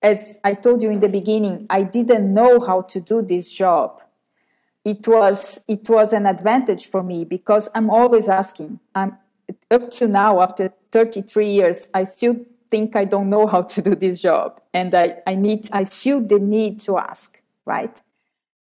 as 0.00 0.38
I 0.44 0.54
told 0.54 0.82
you 0.82 0.90
in 0.90 1.00
the 1.00 1.08
beginning, 1.08 1.66
I 1.68 1.82
didn't 1.82 2.32
know 2.32 2.60
how 2.60 2.82
to 2.82 3.00
do 3.00 3.20
this 3.20 3.52
job. 3.52 4.00
It 4.84 5.06
was 5.08 5.60
it 5.66 5.88
was 5.88 6.12
an 6.12 6.24
advantage 6.24 6.88
for 6.88 7.02
me 7.02 7.24
because 7.24 7.68
I'm 7.74 7.90
always 7.90 8.28
asking. 8.28 8.78
I'm 8.94 9.18
up 9.70 9.90
to 9.90 10.06
now 10.06 10.40
after 10.40 10.72
33 10.92 11.50
years, 11.50 11.90
I 11.92 12.04
still 12.04 12.36
think 12.70 12.94
I 12.96 13.04
don't 13.04 13.28
know 13.28 13.46
how 13.46 13.62
to 13.62 13.82
do 13.82 13.94
this 13.94 14.20
job, 14.20 14.60
and 14.72 14.94
I, 14.94 15.16
I 15.26 15.34
need 15.34 15.68
I 15.72 15.84
feel 15.84 16.20
the 16.20 16.38
need 16.38 16.80
to 16.80 16.98
ask. 16.98 17.42
Right? 17.66 17.94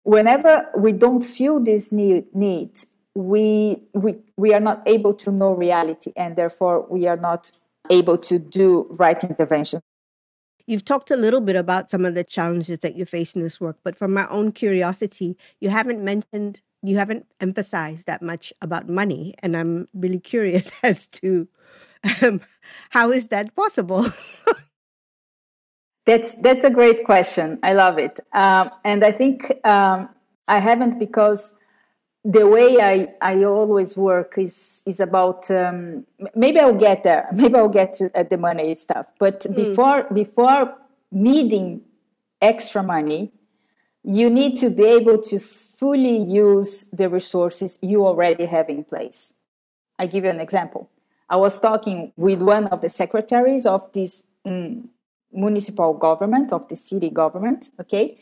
Whenever 0.05 0.71
we 0.79 0.93
don't 0.93 1.23
feel 1.23 1.59
this 1.59 1.91
need, 1.91 2.35
need 2.35 2.79
we 3.15 3.83
we 3.93 4.17
we 4.37 4.55
are 4.55 4.61
not 4.61 4.83
able 4.87 5.13
to 5.15 5.33
know 5.33 5.53
reality, 5.53 6.13
and 6.17 6.37
therefore 6.37 6.87
we 6.89 7.09
are 7.09 7.17
not 7.17 7.51
able 7.91 8.19
to 8.19 8.39
do 8.39 8.91
right 8.99 9.23
intervention. 9.23 9.81
You've 10.67 10.85
talked 10.85 11.11
a 11.11 11.17
little 11.17 11.41
bit 11.41 11.55
about 11.55 11.91
some 11.91 12.05
of 12.05 12.15
the 12.15 12.25
challenges 12.25 12.81
that 12.81 12.97
you 12.97 13.05
face 13.05 13.35
in 13.35 13.43
this 13.43 13.61
work, 13.61 13.79
but 13.85 13.97
from 13.97 14.13
my 14.13 14.29
own 14.29 14.51
curiosity, 14.51 15.37
you 15.61 15.71
haven't 15.71 16.03
mentioned, 16.03 16.61
you 16.83 16.97
haven't 16.99 17.27
emphasized 17.41 18.07
that 18.07 18.21
much 18.21 18.53
about 18.61 18.89
money. 18.89 19.35
And 19.41 19.57
I'm 19.57 19.87
really 19.95 20.19
curious 20.19 20.71
as 20.83 21.07
to 21.09 21.47
um, 22.23 22.41
how 22.91 23.11
is 23.11 23.29
that 23.29 23.55
possible? 23.55 24.07
that's 26.07 26.35
that's 26.35 26.65
a 26.65 26.71
great 26.71 27.05
question. 27.05 27.59
I 27.63 27.73
love 27.73 27.99
it, 27.99 28.21
um, 28.33 28.71
and 28.85 29.05
I 29.05 29.13
think 29.13 29.53
um, 29.67 30.09
I 30.49 30.59
haven't 30.59 30.99
because 30.99 31.53
the 32.29 32.47
way 32.47 32.79
I, 32.81 33.15
I 33.21 33.45
always 33.45 33.97
work 33.97 34.35
is 34.37 34.83
is 34.85 34.99
about 34.99 35.49
um, 35.51 36.05
maybe 36.35 36.59
I'll 36.59 36.75
get 36.75 37.05
there. 37.05 37.29
Maybe 37.33 37.55
I'll 37.55 37.69
get 37.69 37.93
to 37.95 38.11
at 38.17 38.31
the 38.31 38.37
money 38.37 38.75
stuff. 38.75 39.07
But 39.19 39.41
mm. 39.41 39.55
before 39.55 40.03
before 40.13 40.75
needing 41.13 41.83
extra 42.41 42.83
money 42.83 43.33
you 44.07 44.31
need 44.31 44.57
to 44.57 44.71
be 44.71 44.85
able 44.85 45.19
to 45.21 45.39
fully 45.41 46.17
use 46.17 46.85
the 46.93 47.09
resources 47.09 47.77
you 47.83 48.07
already 48.07 48.45
have 48.45 48.69
in 48.69 48.85
place. 48.85 49.35
I 49.99 50.07
give 50.07 50.23
you 50.23 50.31
an 50.31 50.39
example. 50.39 50.89
I 51.29 51.37
was 51.37 51.59
talking 51.59 52.13
with 52.17 52.41
one 52.41 52.69
of 52.69 52.83
the 52.83 52.89
secretaries 52.89 53.67
of 53.67 53.93
this 53.93 54.23
um, 54.45 54.91
municipal 55.33 55.93
government 55.95 56.53
of 56.53 56.69
the 56.69 56.77
city 56.77 57.11
government 57.11 57.71
okay? 57.81 58.19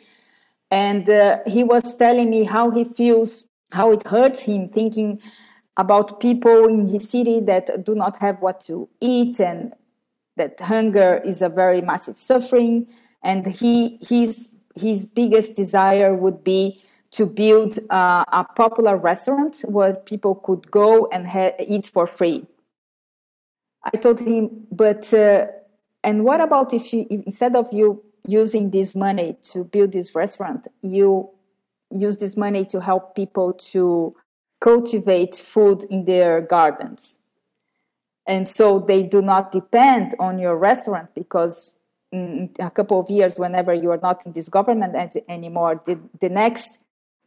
And 0.71 1.09
uh, 1.11 1.41
he 1.47 1.63
was 1.63 1.97
telling 1.97 2.31
me 2.31 2.45
how 2.45 2.71
he 2.71 2.85
feels 2.85 3.45
how 3.75 3.91
it 3.93 4.07
hurts 4.07 4.41
him 4.43 4.69
thinking 4.69 5.21
about 5.77 6.21
people 6.21 6.67
in 6.69 6.89
his 6.89 7.11
city 7.11 7.41
that 7.41 7.85
do 7.85 7.95
not 7.95 8.17
have 8.19 8.41
what 8.41 8.61
to 8.65 8.89
eat 9.01 9.41
and 9.41 9.75
that 10.37 10.59
hunger 10.61 11.21
is 11.25 11.43
a 11.43 11.49
very 11.49 11.81
massive 11.81 12.17
suffering. 12.17 12.87
And 13.23 13.47
he 13.47 13.99
his 14.09 14.49
his 14.77 15.07
biggest 15.07 15.55
desire 15.55 16.15
would 16.15 16.45
be 16.45 16.81
to 17.13 17.27
build 17.27 17.79
uh, 17.91 18.25
a 18.33 18.45
popular 18.57 18.97
restaurant 18.97 19.63
where 19.67 19.95
people 19.95 20.35
could 20.35 20.71
go 20.71 21.07
and 21.13 21.29
ha- 21.29 21.55
eat 21.61 21.87
for 21.87 22.07
free. 22.07 22.47
I 23.85 23.97
told 23.97 24.21
him 24.21 24.67
but 24.71 25.13
uh, 25.13 25.47
and 26.03 26.25
what 26.25 26.41
about 26.41 26.73
if 26.73 26.93
you 26.93 27.07
instead 27.11 27.57
of 27.57 27.73
you 27.73 28.03
using 28.27 28.71
this 28.71 28.95
money 28.95 29.37
to 29.53 29.65
build 29.65 29.93
this 29.93 30.15
restaurant 30.15 30.67
you 30.81 31.34
use 31.91 32.17
this 32.17 32.37
money 32.37 32.65
to 32.67 32.81
help 32.81 33.15
people 33.15 33.53
to 33.53 34.15
cultivate 34.61 35.35
food 35.35 35.85
in 35.91 36.05
their 36.05 36.41
gardens. 36.41 37.17
And 38.27 38.49
so 38.49 38.79
they 38.79 39.03
do 39.03 39.21
not 39.21 39.53
depend 39.53 40.15
on 40.19 40.39
your 40.39 40.57
restaurant 40.57 41.15
because 41.15 41.75
in 42.11 42.51
a 42.59 42.71
couple 42.71 43.01
of 43.01 43.11
years, 43.11 43.37
whenever 43.37 43.75
you 43.75 43.91
are 43.91 44.01
not 44.03 44.25
in 44.25 44.33
this 44.33 44.49
government 44.49 45.17
anymore, 45.29 45.83
the, 45.85 45.99
the 46.21 46.29
next 46.29 46.79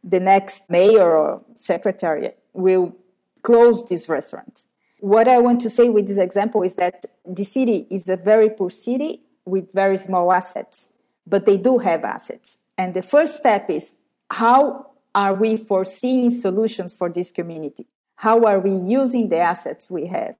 the 0.04 0.20
next 0.20 0.70
mayor 0.70 1.16
or 1.16 1.42
secretary 1.54 2.30
will 2.52 2.94
close 3.42 3.84
this 3.84 4.08
restaurant. 4.08 4.64
What 5.00 5.28
I 5.28 5.38
want 5.38 5.60
to 5.62 5.70
say 5.70 5.88
with 5.88 6.06
this 6.06 6.18
example 6.18 6.62
is 6.62 6.76
that 6.76 7.04
the 7.26 7.44
city 7.44 7.86
is 7.90 8.08
a 8.08 8.16
very 8.16 8.48
poor 8.48 8.70
city 8.70 9.20
with 9.44 9.72
very 9.72 9.96
small 9.96 10.32
assets, 10.32 10.88
but 11.26 11.44
they 11.46 11.56
do 11.56 11.78
have 11.78 12.04
assets. 12.04 12.58
And 12.76 12.94
the 12.94 13.02
first 13.02 13.36
step 13.36 13.68
is 13.70 13.94
how 14.30 14.90
are 15.14 15.34
we 15.34 15.56
foreseeing 15.56 16.30
solutions 16.30 16.92
for 16.92 17.08
this 17.08 17.32
community? 17.32 17.86
How 18.16 18.44
are 18.44 18.60
we 18.60 18.72
using 18.72 19.28
the 19.28 19.38
assets 19.38 19.90
we 19.90 20.06
have? 20.06 20.36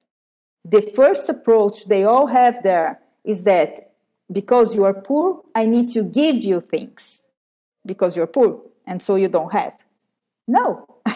The 0.64 0.82
first 0.82 1.28
approach 1.28 1.86
they 1.86 2.04
all 2.04 2.26
have 2.26 2.62
there 2.62 3.00
is 3.24 3.44
that 3.44 3.92
because 4.30 4.76
you 4.76 4.84
are 4.84 4.94
poor, 4.94 5.42
I 5.54 5.66
need 5.66 5.88
to 5.90 6.02
give 6.02 6.36
you 6.36 6.60
things 6.60 7.22
because 7.86 8.16
you're 8.16 8.26
poor 8.26 8.62
and 8.86 9.02
so 9.02 9.16
you 9.16 9.28
don't 9.28 9.52
have. 9.52 9.84
No. 10.46 10.86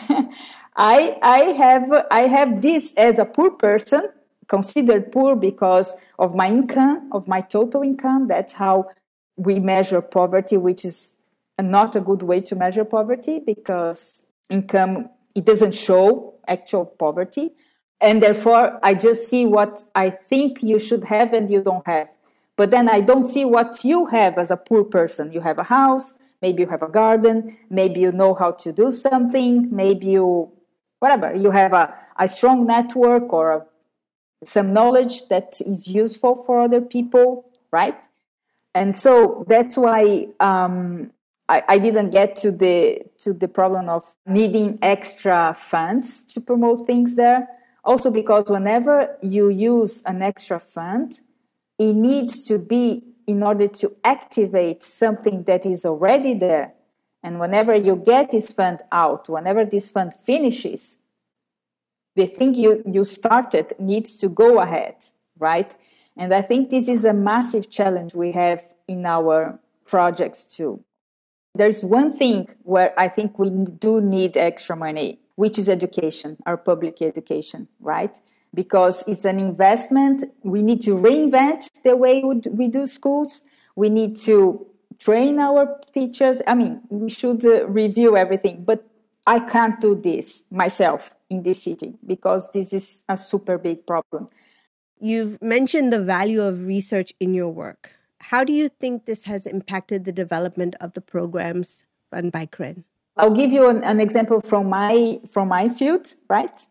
I, 0.76 1.18
I, 1.22 1.38
have, 1.58 2.06
I 2.10 2.20
have 2.22 2.62
this 2.62 2.94
as 2.94 3.18
a 3.18 3.24
poor 3.24 3.50
person, 3.50 4.08
considered 4.48 5.12
poor 5.12 5.36
because 5.36 5.94
of 6.18 6.34
my 6.34 6.48
income, 6.48 7.10
of 7.12 7.28
my 7.28 7.42
total 7.42 7.82
income. 7.82 8.28
That's 8.28 8.54
how 8.54 8.90
we 9.36 9.58
measure 9.58 10.00
poverty, 10.00 10.56
which 10.56 10.84
is 10.84 11.14
not 11.60 11.96
a 11.96 12.00
good 12.00 12.22
way 12.22 12.40
to 12.40 12.56
measure 12.56 12.84
poverty 12.84 13.38
because 13.38 14.22
income 14.48 15.10
it 15.34 15.44
doesn't 15.44 15.74
show 15.74 16.34
actual 16.46 16.84
poverty. 16.84 17.52
And 18.00 18.22
therefore 18.22 18.80
i 18.82 18.94
just 18.94 19.28
see 19.28 19.46
what 19.46 19.84
i 19.94 20.10
think 20.10 20.62
you 20.62 20.78
should 20.78 21.04
have 21.04 21.32
and 21.32 21.50
you 21.50 21.62
don't 21.62 21.86
have. 21.86 22.08
But 22.56 22.70
then 22.70 22.88
i 22.88 23.00
don't 23.00 23.26
see 23.26 23.44
what 23.44 23.84
you 23.84 24.06
have 24.06 24.38
as 24.38 24.50
a 24.50 24.56
poor 24.56 24.84
person. 24.84 25.32
You 25.32 25.40
have 25.40 25.58
a 25.58 25.64
house 25.64 26.14
maybe 26.40 26.62
you 26.62 26.68
have 26.68 26.82
a 26.82 26.88
garden 26.88 27.56
maybe 27.70 28.00
you 28.00 28.10
know 28.10 28.34
how 28.34 28.50
to 28.50 28.72
do 28.72 28.90
something 28.90 29.68
maybe 29.70 30.06
you 30.06 30.50
whatever. 30.98 31.34
You 31.34 31.50
have 31.50 31.72
a, 31.72 31.94
a 32.16 32.28
strong 32.28 32.66
network 32.66 33.32
or 33.32 33.52
a, 33.52 33.66
some 34.44 34.72
knowledge 34.72 35.28
that 35.28 35.60
is 35.64 35.88
useful 35.88 36.44
for 36.44 36.60
other 36.62 36.80
people 36.80 37.48
right? 37.72 37.98
And 38.74 38.94
so 38.96 39.44
that's 39.48 39.76
why 39.76 40.28
um, 40.38 41.10
I, 41.52 41.62
I 41.68 41.78
didn't 41.78 42.10
get 42.10 42.34
to 42.36 42.50
the 42.50 43.02
to 43.18 43.34
the 43.34 43.48
problem 43.48 43.90
of 43.90 44.04
needing 44.26 44.78
extra 44.80 45.54
funds 45.58 46.22
to 46.32 46.40
promote 46.40 46.86
things 46.86 47.14
there. 47.14 47.46
Also 47.84 48.10
because 48.10 48.48
whenever 48.48 49.18
you 49.20 49.50
use 49.50 50.02
an 50.06 50.22
extra 50.22 50.58
fund, 50.58 51.20
it 51.78 51.92
needs 51.94 52.44
to 52.46 52.58
be 52.58 53.02
in 53.26 53.42
order 53.42 53.68
to 53.68 53.94
activate 54.02 54.82
something 54.82 55.42
that 55.44 55.66
is 55.66 55.84
already 55.84 56.32
there. 56.32 56.72
And 57.22 57.38
whenever 57.38 57.74
you 57.74 57.96
get 57.96 58.30
this 58.30 58.52
fund 58.52 58.80
out, 58.90 59.28
whenever 59.28 59.64
this 59.64 59.90
fund 59.90 60.14
finishes, 60.14 60.98
the 62.16 62.26
thing 62.26 62.54
you, 62.54 62.82
you 62.86 63.04
started 63.04 63.74
needs 63.78 64.16
to 64.18 64.28
go 64.28 64.60
ahead, 64.60 64.96
right? 65.38 65.74
And 66.16 66.32
I 66.32 66.42
think 66.42 66.70
this 66.70 66.88
is 66.88 67.04
a 67.04 67.12
massive 67.12 67.70
challenge 67.70 68.14
we 68.14 68.32
have 68.32 68.64
in 68.88 69.06
our 69.06 69.60
projects 69.86 70.44
too. 70.44 70.82
There's 71.54 71.84
one 71.84 72.12
thing 72.12 72.48
where 72.62 72.98
I 72.98 73.08
think 73.08 73.38
we 73.38 73.50
do 73.50 74.00
need 74.00 74.36
extra 74.36 74.74
money, 74.74 75.18
which 75.34 75.58
is 75.58 75.68
education, 75.68 76.38
our 76.46 76.56
public 76.56 77.02
education, 77.02 77.68
right? 77.80 78.18
Because 78.54 79.04
it's 79.06 79.24
an 79.24 79.38
investment. 79.38 80.24
We 80.42 80.62
need 80.62 80.80
to 80.82 80.92
reinvent 80.96 81.68
the 81.84 81.94
way 81.96 82.22
we 82.22 82.68
do 82.68 82.86
schools. 82.86 83.42
We 83.76 83.90
need 83.90 84.16
to 84.22 84.66
train 84.98 85.38
our 85.38 85.78
teachers. 85.92 86.40
I 86.46 86.54
mean, 86.54 86.80
we 86.88 87.10
should 87.10 87.44
uh, 87.44 87.66
review 87.66 88.16
everything, 88.16 88.64
but 88.64 88.86
I 89.26 89.40
can't 89.40 89.80
do 89.80 89.94
this 89.94 90.44
myself 90.50 91.14
in 91.28 91.42
this 91.42 91.62
city 91.62 91.94
because 92.06 92.50
this 92.52 92.72
is 92.72 93.04
a 93.08 93.16
super 93.16 93.58
big 93.58 93.86
problem. 93.86 94.28
You've 95.00 95.40
mentioned 95.42 95.92
the 95.92 96.00
value 96.00 96.42
of 96.42 96.66
research 96.66 97.12
in 97.20 97.34
your 97.34 97.48
work. 97.48 97.90
How 98.30 98.44
do 98.44 98.52
you 98.52 98.68
think 98.68 99.04
this 99.04 99.24
has 99.24 99.46
impacted 99.46 100.04
the 100.04 100.12
development 100.12 100.76
of 100.80 100.92
the 100.92 101.00
programs 101.00 101.84
run 102.12 102.30
by 102.30 102.46
CREN? 102.46 102.84
I'll 103.16 103.34
give 103.34 103.50
you 103.52 103.68
an, 103.68 103.82
an 103.82 104.00
example 104.00 104.40
from 104.40 104.68
my 104.68 105.20
from 105.28 105.48
my 105.48 105.68
field, 105.68 106.14
right? 106.28 106.66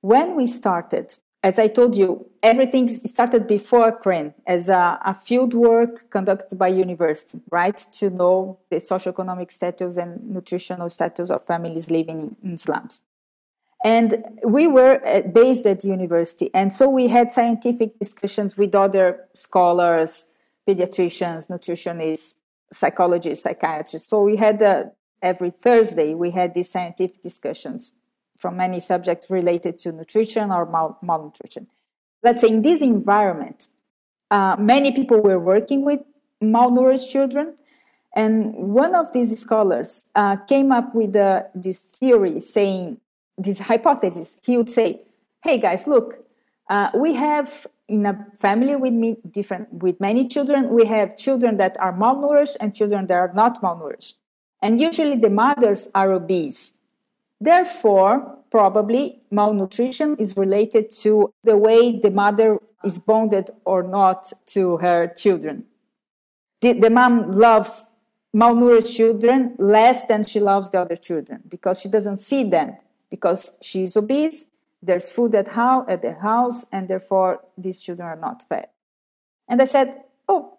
When 0.00 0.34
we 0.34 0.46
started, 0.46 1.12
as 1.42 1.58
I 1.58 1.68
told 1.68 1.96
you, 1.96 2.26
everything 2.42 2.88
started 2.88 3.46
before 3.46 3.92
CREN 3.92 4.34
as 4.46 4.68
a, 4.68 4.98
a 5.04 5.14
field 5.14 5.54
work 5.54 6.10
conducted 6.10 6.58
by 6.58 6.68
university, 6.68 7.40
right? 7.50 7.78
To 7.92 8.10
know 8.10 8.58
the 8.70 8.76
socioeconomic 8.76 9.50
status 9.50 9.96
and 9.96 10.28
nutritional 10.28 10.90
status 10.90 11.30
of 11.30 11.46
families 11.46 11.88
living 11.88 12.20
in, 12.20 12.50
in 12.50 12.56
slums. 12.58 13.02
And 13.84 14.24
we 14.44 14.66
were 14.66 15.00
uh, 15.06 15.22
based 15.22 15.66
at 15.66 15.84
university. 15.84 16.50
And 16.52 16.72
so 16.72 16.88
we 16.88 17.08
had 17.08 17.30
scientific 17.30 17.98
discussions 17.98 18.56
with 18.56 18.74
other 18.74 19.20
scholars, 19.32 20.26
pediatricians, 20.66 21.48
nutritionists, 21.48 22.34
psychologists, 22.72 23.44
psychiatrists. 23.44 24.08
So 24.08 24.22
we 24.22 24.36
had 24.36 24.62
uh, 24.62 24.84
every 25.22 25.50
Thursday, 25.50 26.14
we 26.14 26.30
had 26.30 26.54
these 26.54 26.70
scientific 26.70 27.22
discussions 27.22 27.92
from 28.36 28.56
many 28.56 28.80
subjects 28.80 29.30
related 29.30 29.78
to 29.78 29.92
nutrition 29.92 30.50
or 30.50 30.66
mal- 30.66 30.98
malnutrition. 31.02 31.68
Let's 32.22 32.40
say 32.42 32.48
in 32.48 32.62
this 32.62 32.82
environment, 32.82 33.68
uh, 34.30 34.56
many 34.58 34.92
people 34.92 35.20
were 35.20 35.38
working 35.38 35.84
with 35.84 36.00
malnourished 36.42 37.10
children. 37.10 37.54
And 38.14 38.54
one 38.54 38.94
of 38.94 39.12
these 39.12 39.38
scholars 39.38 40.04
uh, 40.14 40.36
came 40.36 40.72
up 40.72 40.94
with 40.94 41.14
uh, 41.14 41.44
this 41.54 41.78
theory 41.78 42.40
saying, 42.40 43.00
this 43.38 43.58
hypothesis. 43.58 44.38
He 44.44 44.56
would 44.56 44.70
say, 44.70 45.02
hey 45.44 45.58
guys, 45.58 45.86
look, 45.86 46.24
uh, 46.68 46.90
we 46.94 47.14
have 47.14 47.66
in 47.88 48.04
a 48.06 48.26
family 48.38 48.76
with 48.76 48.92
me, 48.92 49.16
different 49.30 49.72
with 49.72 50.00
many 50.00 50.26
children, 50.26 50.70
we 50.70 50.86
have 50.86 51.16
children 51.16 51.56
that 51.58 51.76
are 51.80 51.92
malnourished 51.92 52.56
and 52.60 52.74
children 52.74 53.06
that 53.06 53.14
are 53.14 53.32
not 53.34 53.62
malnourished. 53.62 54.14
And 54.62 54.80
usually 54.80 55.16
the 55.16 55.30
mothers 55.30 55.88
are 55.94 56.12
obese. 56.12 56.74
Therefore, 57.40 58.38
probably 58.50 59.20
malnutrition 59.30 60.16
is 60.16 60.36
related 60.36 60.90
to 61.02 61.32
the 61.44 61.56
way 61.56 61.98
the 61.98 62.10
mother 62.10 62.58
is 62.82 62.98
bonded 62.98 63.50
or 63.64 63.82
not 63.82 64.32
to 64.46 64.78
her 64.78 65.08
children. 65.08 65.64
The, 66.62 66.72
the 66.72 66.90
mom 66.90 67.32
loves 67.32 67.86
malnourished 68.34 68.94
children 68.94 69.54
less 69.58 70.04
than 70.06 70.24
she 70.24 70.40
loves 70.40 70.70
the 70.70 70.80
other 70.80 70.96
children 70.96 71.42
because 71.48 71.80
she 71.80 71.88
doesn't 71.88 72.18
feed 72.18 72.50
them 72.50 72.76
because 73.10 73.54
she's 73.62 73.96
obese 73.96 74.46
there's 74.82 75.10
food 75.10 75.34
at, 75.34 75.48
how, 75.48 75.84
at 75.88 76.02
the 76.02 76.14
house 76.14 76.64
and 76.72 76.88
therefore 76.88 77.40
these 77.56 77.80
children 77.80 78.06
are 78.06 78.16
not 78.16 78.48
fed. 78.48 78.68
And 79.48 79.60
i 79.60 79.64
said 79.64 80.02
oh 80.28 80.56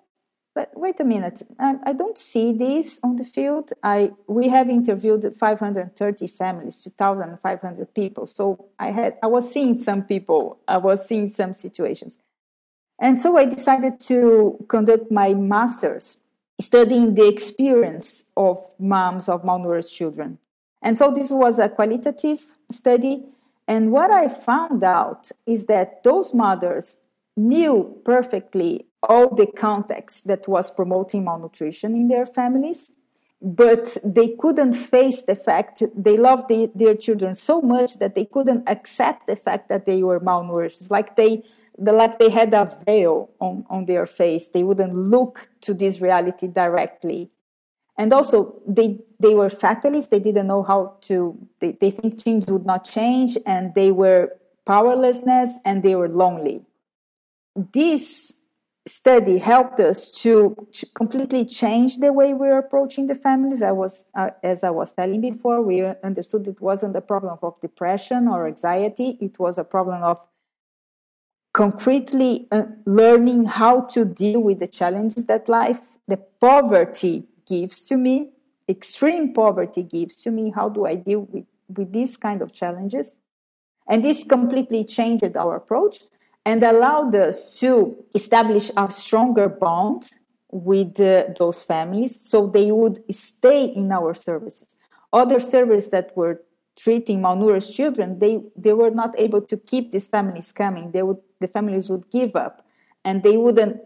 but 0.58 0.72
wait 0.76 1.00
a 1.00 1.04
minute. 1.04 1.44
I, 1.60 1.76
I, 1.84 1.94
don't 1.94 2.18
see 2.18 2.52
this 2.52 3.00
on 3.04 3.18
the 3.18 3.24
field. 3.24 3.74
I 3.84 4.14
we 4.26 4.50
have 4.50 4.72
interviewed 4.72 5.24
530 5.24 6.26
families 6.26 6.84
2500 6.84 7.94
people. 7.94 8.26
So 8.26 8.66
i 8.80 8.90
had 8.90 9.18
i 9.22 9.28
was 9.28 9.52
seeing 9.54 9.78
some 9.78 10.02
people. 10.02 10.58
I 10.68 10.78
was 10.78 11.08
seeing 11.08 11.30
some 11.30 11.54
situations. 11.54 12.18
And 13.00 13.22
so 13.22 13.38
i 13.38 13.46
decided 13.46 14.00
to 14.12 14.66
conduct 14.68 15.12
my 15.12 15.36
master's 15.36 16.18
studying 16.60 17.14
the 17.14 17.28
experience 17.28 18.26
of 18.36 18.58
moms 18.80 19.30
of 19.30 19.44
malnourished 19.44 19.94
children. 19.96 20.40
And 20.82 20.98
so 20.98 21.12
this 21.12 21.30
was 21.30 21.60
a 21.60 21.70
qualitative 21.70 22.42
study 22.72 23.26
and 23.68 23.92
what 23.92 24.12
i 24.12 24.28
found 24.28 24.84
out 24.84 25.32
is 25.46 25.66
that 25.66 26.04
those 26.04 26.34
mothers 26.34 26.98
knew 27.36 28.02
perfectly 28.04 28.88
all 29.04 29.34
the 29.34 29.48
context 29.48 30.28
that 30.28 30.48
was 30.48 30.72
promoting 30.72 31.24
malnutrition 31.24 31.96
in 31.96 32.08
their 32.08 32.26
families 32.26 32.92
but 33.42 33.98
they 34.04 34.30
couldn't 34.30 34.74
face 34.74 35.22
the 35.22 35.36
fact 35.36 35.84
they 35.96 36.18
loved 36.18 36.48
the, 36.48 36.72
their 36.74 36.96
children 36.96 37.36
so 37.36 37.62
much 37.62 38.00
that 38.00 38.16
they 38.16 38.26
couldn't 38.26 38.68
accept 38.68 39.28
the 39.28 39.36
fact 39.36 39.70
that 39.70 39.86
they 39.86 40.02
were 40.02 40.20
malnourished. 40.20 40.82
It's 40.82 40.92
like 40.92 41.16
they 41.16 41.44
the, 41.78 41.94
like 41.94 42.18
they 42.18 42.30
had 42.30 42.54
a 42.56 42.76
veil 42.88 43.30
on, 43.40 43.64
on 43.70 43.86
their 43.86 44.08
face. 44.08 44.48
They 44.48 44.64
wouldn't 44.64 44.96
look 44.96 45.50
to 45.62 45.76
this 45.76 46.02
reality 46.02 46.48
directly 46.48 47.30
and 47.98 48.14
also 48.14 48.62
they 48.68 49.00
they 49.20 49.34
were 49.34 49.50
fatalists. 49.50 50.12
They 50.12 50.20
didn't 50.20 50.48
know 50.48 50.64
how 50.64 50.98
to 51.02 51.38
they, 51.60 51.72
they 51.72 51.92
think 51.92 52.22
things 52.22 52.46
would 52.48 52.66
not 52.66 52.86
change 52.86 53.38
and 53.46 53.74
they 53.74 53.92
were 53.92 54.34
powerlessness 54.66 55.58
and 55.66 55.82
they 55.82 55.96
were 55.96 56.10
lonely. 56.10 56.62
This 57.56 58.40
study 58.86 59.38
helped 59.40 59.80
us 59.80 60.12
to 60.12 60.56
completely 60.94 61.44
change 61.44 61.98
the 61.98 62.14
way 62.14 62.34
we 62.34 62.48
are 62.48 62.60
approaching 62.60 63.08
the 63.08 63.16
families. 63.16 63.62
I 63.62 63.72
was 63.72 64.06
uh, 64.16 64.30
as 64.44 64.64
i 64.64 64.70
was 64.70 64.94
telling 64.94 65.22
before 65.22 65.62
we 65.62 65.84
understood 66.04 66.48
it 66.48 66.62
wasn't 66.62 66.96
a 66.96 67.02
problem 67.02 67.38
of 67.42 67.60
depression 67.60 68.28
or 68.28 68.48
anxiety. 68.48 69.18
It 69.20 69.40
was 69.40 69.58
a 69.58 69.64
problem 69.64 70.04
of 70.04 70.20
concretely 71.54 72.48
uh, 72.52 72.64
learning 72.86 73.46
how 73.46 73.82
to 73.82 74.06
deal 74.06 74.40
with 74.40 74.60
the 74.60 74.68
challenges 74.68 75.26
that 75.26 75.50
life 75.50 75.98
the 76.08 76.18
poverty 76.40 77.28
gives 77.48 77.84
to 77.86 77.98
me 77.98 78.32
extreme 78.70 79.34
poverty 79.34 79.84
gives 79.84 80.16
to 80.24 80.32
me 80.32 80.52
how 80.56 80.68
do 80.70 80.86
i 80.86 80.96
deal 80.96 81.22
with 81.22 81.46
with 81.70 81.92
these 81.92 82.16
kind 82.18 82.42
of 82.42 82.54
challenges 82.54 83.14
and 83.88 84.04
this 84.04 84.24
completely 84.24 84.84
changed 84.84 85.36
our 85.38 85.56
approach 85.56 86.00
and 86.46 86.64
allowed 86.64 87.14
us 87.16 87.60
to 87.60 88.06
establish 88.16 88.72
a 88.78 88.90
stronger 88.92 89.50
bond 89.50 90.10
with 90.50 91.00
uh, 91.00 91.26
those 91.38 91.64
families 91.64 92.20
so 92.20 92.48
they 92.48 92.72
would 92.72 93.04
stay 93.14 93.66
in 93.66 93.92
our 93.92 94.14
services. 94.14 94.74
Other 95.12 95.40
services 95.40 95.90
that 95.90 96.16
were 96.16 96.42
treating 96.78 97.20
malnourished 97.20 97.74
children, 97.74 98.20
they, 98.20 98.40
they 98.56 98.74
were 98.74 98.92
not 98.92 99.14
able 99.18 99.42
to 99.42 99.58
keep 99.58 99.92
these 99.92 100.08
families 100.08 100.52
coming. 100.52 100.92
They 100.92 101.04
would, 101.04 101.18
the 101.40 101.48
families 101.48 101.90
would 101.90 102.10
give 102.10 102.36
up 102.36 102.66
and 103.04 103.24
they 103.24 103.36
wouldn't 103.36 103.82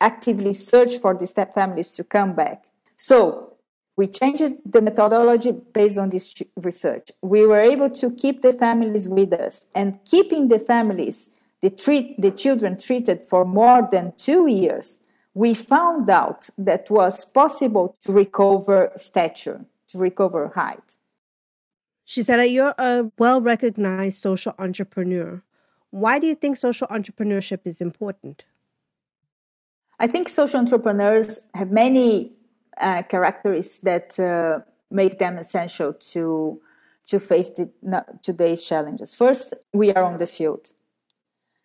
actively 0.00 0.52
search 0.52 0.98
for 0.98 1.14
these 1.16 1.32
families 1.32 1.92
to 1.92 2.04
come 2.04 2.34
back. 2.34 2.64
So 3.04 3.56
we 3.96 4.06
changed 4.06 4.44
the 4.64 4.80
methodology 4.80 5.50
based 5.50 5.98
on 5.98 6.10
this 6.10 6.40
research. 6.56 7.10
We 7.20 7.44
were 7.44 7.60
able 7.60 7.90
to 7.90 8.12
keep 8.12 8.42
the 8.42 8.52
families 8.52 9.08
with 9.08 9.32
us 9.32 9.66
and 9.74 9.98
keeping 10.04 10.46
the 10.46 10.60
families 10.60 11.28
the, 11.62 11.70
treat, 11.70 12.20
the 12.20 12.30
children 12.30 12.76
treated 12.78 13.26
for 13.26 13.44
more 13.44 13.88
than 13.90 14.12
two 14.16 14.46
years, 14.46 14.98
we 15.34 15.52
found 15.52 16.08
out 16.10 16.48
that 16.56 16.90
was 16.90 17.24
possible 17.24 17.96
to 18.02 18.12
recover 18.12 18.92
stature, 18.94 19.64
to 19.88 19.98
recover 19.98 20.52
height. 20.54 20.96
Gisela, 22.06 22.44
you're 22.44 22.74
a 22.78 23.10
well 23.18 23.40
recognized 23.40 24.18
social 24.18 24.54
entrepreneur. 24.60 25.42
Why 25.90 26.20
do 26.20 26.28
you 26.28 26.36
think 26.36 26.56
social 26.56 26.86
entrepreneurship 26.86 27.60
is 27.64 27.80
important? 27.80 28.44
I 29.98 30.06
think 30.06 30.28
social 30.28 30.60
entrepreneurs 30.60 31.40
have 31.54 31.72
many 31.72 32.32
uh, 32.82 33.02
characteristics 33.02 33.78
that 33.78 34.18
uh, 34.18 34.60
make 34.90 35.18
them 35.18 35.38
essential 35.38 35.92
to 35.94 36.60
to 37.04 37.18
face 37.18 37.50
the, 37.50 37.68
today's 38.22 38.64
challenges. 38.64 39.14
First, 39.14 39.54
we 39.72 39.92
are 39.92 40.04
on 40.04 40.18
the 40.18 40.26
field. 40.26 40.72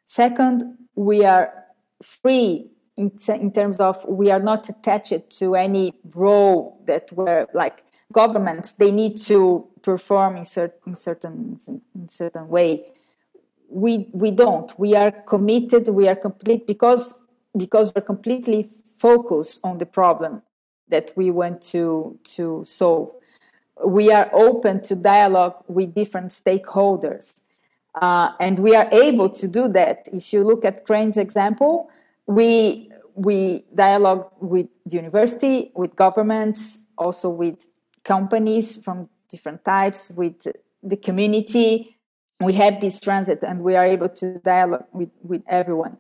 Second, 0.06 0.78
we 0.96 1.24
are 1.26 1.54
free 2.02 2.72
in, 2.98 3.12
in 3.28 3.52
terms 3.52 3.80
of 3.80 4.04
we 4.08 4.32
are 4.32 4.40
not 4.40 4.68
attached 4.70 5.30
to 5.30 5.56
any 5.56 5.94
role 6.16 6.82
that 6.86 7.12
were 7.14 7.48
like 7.54 7.84
governments 8.12 8.74
they 8.74 8.92
need 8.92 9.18
to 9.18 9.68
perform 9.82 10.38
in 10.38 10.46
certain 10.46 10.80
in 10.88 10.96
certain 10.96 11.58
in 11.96 12.08
certain 12.08 12.48
way 12.48 12.84
we 13.70 14.08
we 14.14 14.32
don't 14.32 14.78
we 14.80 14.96
are 14.96 15.12
committed 15.12 15.88
we 15.90 16.08
are 16.08 16.16
complete 16.16 16.66
because 16.66 17.20
because 17.56 17.92
we're 17.94 18.02
completely 18.02 18.68
focused 18.98 19.60
on 19.64 19.78
the 19.78 19.86
problem 19.86 20.42
that 20.90 21.12
we 21.16 21.32
want 21.32 21.62
to 21.62 22.18
to 22.24 22.64
solve 22.64 23.12
we 23.86 24.12
are 24.12 24.30
open 24.34 24.82
to 24.82 24.96
dialogue 24.96 25.64
with 25.68 25.94
different 25.94 26.30
stakeholders 26.30 27.42
uh, 28.02 28.30
and 28.40 28.60
we 28.60 28.76
are 28.76 28.88
able 28.92 29.30
to 29.30 29.48
do 29.48 29.68
that. 29.70 30.08
If 30.14 30.32
you 30.34 30.44
look 30.44 30.64
at 30.66 30.86
CREN's 30.86 31.18
example, 31.18 31.90
we 32.26 32.92
we 33.16 33.66
dialogue 33.74 34.30
with 34.40 34.68
the 34.86 34.96
university, 34.96 35.72
with 35.74 35.96
governments, 35.96 36.78
also 37.00 37.30
with 37.30 37.66
companies 38.04 38.78
from 38.78 39.10
different 39.28 39.66
types, 39.66 40.12
with 40.12 40.46
the 40.84 40.98
community. 40.98 41.98
We 42.40 42.54
have 42.54 42.80
this 42.80 43.00
transit 43.00 43.44
and 43.44 43.64
we 43.64 43.76
are 43.76 43.86
able 43.86 44.10
to 44.10 44.38
dialogue 44.38 44.86
with, 44.94 45.10
with 45.24 45.42
everyone. 45.48 45.98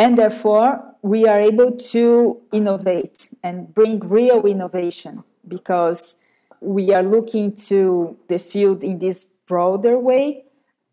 And 0.00 0.16
therefore, 0.16 0.82
we 1.02 1.26
are 1.26 1.38
able 1.38 1.72
to 1.92 2.40
innovate 2.52 3.28
and 3.42 3.72
bring 3.74 4.00
real 4.00 4.46
innovation 4.46 5.24
because 5.46 6.16
we 6.62 6.94
are 6.94 7.02
looking 7.02 7.54
to 7.68 8.16
the 8.28 8.38
field 8.38 8.82
in 8.82 8.98
this 8.98 9.26
broader 9.46 9.98
way 9.98 10.44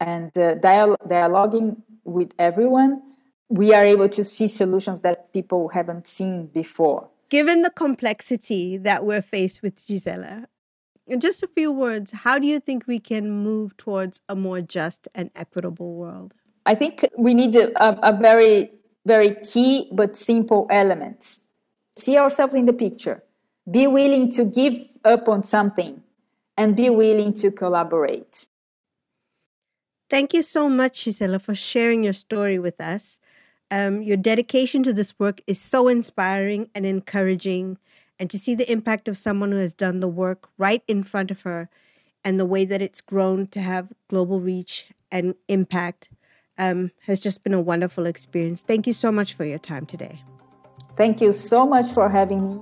and 0.01 0.38
uh, 0.38 0.55
dial- 0.55 0.97
dialoguing 1.08 1.78
with 2.03 2.34
everyone, 2.38 3.01
we 3.47 3.74
are 3.74 3.86
able 3.86 4.10
to 4.10 4.26
see 4.26 4.49
solutions 4.49 4.99
that 4.99 5.32
people 5.32 5.70
haven't 5.70 6.05
seen 6.05 6.47
before. 6.47 7.08
Given 7.30 7.62
the 7.62 7.70
complexity 7.70 8.76
that 8.76 9.05
we're 9.05 9.22
faced 9.22 9.62
with, 9.62 9.88
Gisela, 9.88 10.47
In 11.08 11.22
just 11.22 11.41
a 11.43 11.47
few 11.47 11.72
words, 11.72 12.12
how 12.12 12.39
do 12.39 12.45
you 12.45 12.60
think 12.60 12.88
we 12.88 12.99
can 12.99 13.32
move 13.32 13.78
towards 13.78 14.20
a 14.28 14.36
more 14.36 14.60
just 14.60 15.08
and 15.16 15.32
equitable 15.34 15.95
world? 15.95 16.34
I 16.68 16.76
think 16.76 17.08
we 17.18 17.34
need 17.34 17.55
a, 17.55 17.72
a 18.05 18.12
very, 18.12 18.70
very 19.08 19.32
key 19.36 19.89
but 19.91 20.16
simple 20.16 20.68
elements. 20.70 21.41
See 21.95 22.18
ourselves 22.18 22.53
in 22.53 22.66
the 22.66 22.74
picture. 22.74 23.24
Be 23.70 23.88
willing 23.88 24.30
to 24.32 24.43
give 24.43 24.76
up 25.03 25.28
on 25.28 25.43
something 25.43 26.03
and 26.58 26.76
be 26.76 26.89
willing 26.89 27.34
to 27.36 27.51
collaborate. 27.51 28.47
Thank 30.10 30.34
you 30.34 30.41
so 30.41 30.70
much, 30.70 31.05
Gisela, 31.05 31.39
for 31.39 31.55
sharing 31.55 32.03
your 32.03 32.14
story 32.14 32.60
with 32.60 32.80
us. 32.80 33.20
Um, 33.70 34.01
your 34.01 34.18
dedication 34.18 34.84
to 34.84 34.93
this 34.93 35.18
work 35.20 35.41
is 35.47 35.60
so 35.60 35.88
inspiring 35.88 36.70
and 36.76 36.86
encouraging. 36.86 37.78
And 38.20 38.30
to 38.30 38.39
see 38.39 38.55
the 38.55 38.72
impact 38.72 39.08
of 39.08 39.18
someone 39.18 39.51
who 39.51 39.58
has 39.58 39.74
done 39.74 39.99
the 39.99 40.08
work 40.08 40.49
right 40.58 40.84
in 40.88 41.03
front 41.03 41.30
of 41.30 41.41
her 41.41 41.70
and 42.24 42.39
the 42.39 42.45
way 42.45 42.66
that 42.66 42.82
it's 42.82 43.01
grown 43.01 43.47
to 43.47 43.62
have 43.62 43.93
global 44.10 44.39
reach 44.39 44.91
and 45.12 45.36
impact 45.47 46.10
um, 46.58 46.91
has 47.05 47.20
just 47.20 47.43
been 47.43 47.53
a 47.53 47.62
wonderful 47.62 48.05
experience. 48.05 48.62
Thank 48.62 48.88
you 48.88 48.93
so 48.93 49.12
much 49.12 49.34
for 49.34 49.45
your 49.45 49.60
time 49.60 49.86
today. 49.86 50.22
Thank 50.95 51.22
you 51.22 51.32
so 51.32 51.66
much 51.66 51.91
for 51.91 52.10
having 52.10 52.49
me. 52.49 52.60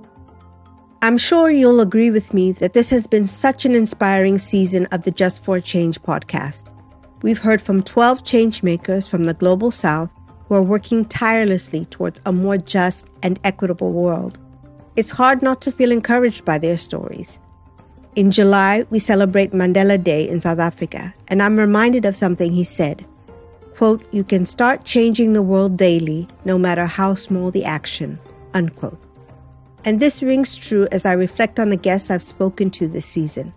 I'm 1.02 1.18
sure 1.18 1.50
you'll 1.50 1.80
agree 1.80 2.10
with 2.10 2.34
me 2.34 2.52
that 2.52 2.72
this 2.72 2.90
has 2.90 3.06
been 3.06 3.28
such 3.28 3.64
an 3.64 3.74
inspiring 3.74 4.38
season 4.38 4.86
of 4.86 5.02
the 5.02 5.10
Just 5.10 5.44
for 5.44 5.60
Change 5.60 6.00
podcast. 6.02 6.64
We've 7.22 7.38
heard 7.38 7.62
from 7.62 7.82
12 7.82 8.24
changemakers 8.24 9.08
from 9.08 9.24
the 9.24 9.34
global 9.34 9.70
south 9.70 10.10
who 10.48 10.54
are 10.54 10.62
working 10.62 11.04
tirelessly 11.04 11.84
towards 11.86 12.20
a 12.24 12.32
more 12.32 12.56
just 12.56 13.06
and 13.22 13.38
equitable 13.44 13.92
world. 13.92 14.38
It's 14.96 15.10
hard 15.10 15.42
not 15.42 15.60
to 15.62 15.72
feel 15.72 15.92
encouraged 15.92 16.44
by 16.44 16.58
their 16.58 16.78
stories. 16.78 17.38
In 18.14 18.30
July, 18.30 18.86
we 18.88 18.98
celebrate 18.98 19.52
Mandela 19.52 20.02
Day 20.02 20.26
in 20.26 20.40
South 20.40 20.58
Africa, 20.58 21.14
and 21.28 21.42
I'm 21.42 21.58
reminded 21.58 22.06
of 22.06 22.16
something 22.16 22.52
he 22.52 22.64
said. 22.64 23.04
Quote, 23.76 24.06
you 24.10 24.24
can 24.24 24.46
start 24.46 24.84
changing 24.84 25.34
the 25.34 25.42
world 25.42 25.76
daily, 25.76 26.26
no 26.46 26.56
matter 26.56 26.86
how 26.86 27.14
small 27.14 27.50
the 27.50 27.64
action. 27.64 28.18
Unquote. 28.54 28.98
And 29.84 30.00
this 30.00 30.22
rings 30.22 30.56
true 30.56 30.88
as 30.90 31.04
I 31.04 31.12
reflect 31.12 31.60
on 31.60 31.68
the 31.68 31.76
guests 31.76 32.10
I've 32.10 32.22
spoken 32.22 32.70
to 32.70 32.88
this 32.88 33.04
season. 33.04 33.52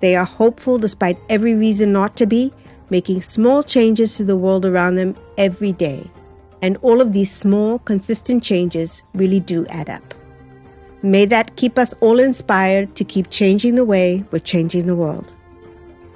They 0.00 0.16
are 0.16 0.24
hopeful 0.24 0.78
despite 0.78 1.18
every 1.28 1.54
reason 1.54 1.92
not 1.92 2.16
to 2.16 2.26
be, 2.26 2.52
making 2.90 3.22
small 3.22 3.62
changes 3.62 4.16
to 4.16 4.24
the 4.24 4.36
world 4.36 4.66
around 4.66 4.96
them 4.96 5.14
every 5.38 5.70
day. 5.70 6.10
And 6.60 6.76
all 6.82 7.00
of 7.00 7.12
these 7.12 7.32
small, 7.32 7.78
consistent 7.78 8.42
changes 8.42 9.02
really 9.14 9.40
do 9.40 9.64
add 9.68 9.88
up. 9.88 10.12
May 11.02 11.24
that 11.26 11.54
keep 11.54 11.78
us 11.78 11.94
all 12.00 12.18
inspired 12.18 12.96
to 12.96 13.04
keep 13.04 13.30
changing 13.30 13.76
the 13.76 13.84
way 13.84 14.24
we're 14.32 14.40
changing 14.40 14.86
the 14.86 14.96
world. 14.96 15.32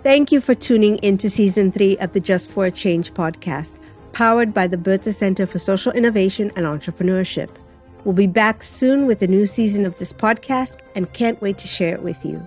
Thank 0.06 0.30
you 0.30 0.40
for 0.40 0.54
tuning 0.54 0.98
into 0.98 1.28
season 1.28 1.72
three 1.72 1.98
of 1.98 2.12
the 2.12 2.20
Just 2.20 2.48
for 2.52 2.64
a 2.64 2.70
Change 2.70 3.12
podcast, 3.12 3.70
powered 4.12 4.54
by 4.54 4.68
the 4.68 4.78
Bertha 4.78 5.12
Center 5.12 5.48
for 5.48 5.58
Social 5.58 5.90
Innovation 5.90 6.52
and 6.54 6.64
Entrepreneurship. 6.64 7.48
We'll 8.04 8.14
be 8.14 8.28
back 8.28 8.62
soon 8.62 9.06
with 9.06 9.20
a 9.22 9.26
new 9.26 9.46
season 9.46 9.84
of 9.84 9.98
this 9.98 10.12
podcast 10.12 10.74
and 10.94 11.12
can't 11.12 11.42
wait 11.42 11.58
to 11.58 11.66
share 11.66 11.92
it 11.92 12.04
with 12.04 12.24
you. 12.24 12.46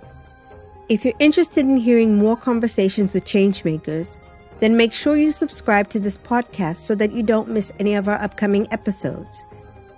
If 0.87 1.03
you're 1.03 1.13
interested 1.19 1.65
in 1.65 1.75
hearing 1.75 2.17
more 2.17 2.37
conversations 2.37 3.11
with 3.11 3.25
changemakers, 3.25 4.15
then 4.61 4.77
make 4.77 4.93
sure 4.93 5.17
you 5.17 5.33
subscribe 5.33 5.89
to 5.89 5.99
this 5.99 6.17
podcast 6.17 6.87
so 6.87 6.95
that 6.95 7.11
you 7.11 7.23
don't 7.23 7.49
miss 7.49 7.73
any 7.77 7.93
of 7.93 8.07
our 8.07 8.21
upcoming 8.21 8.71
episodes. 8.71 9.43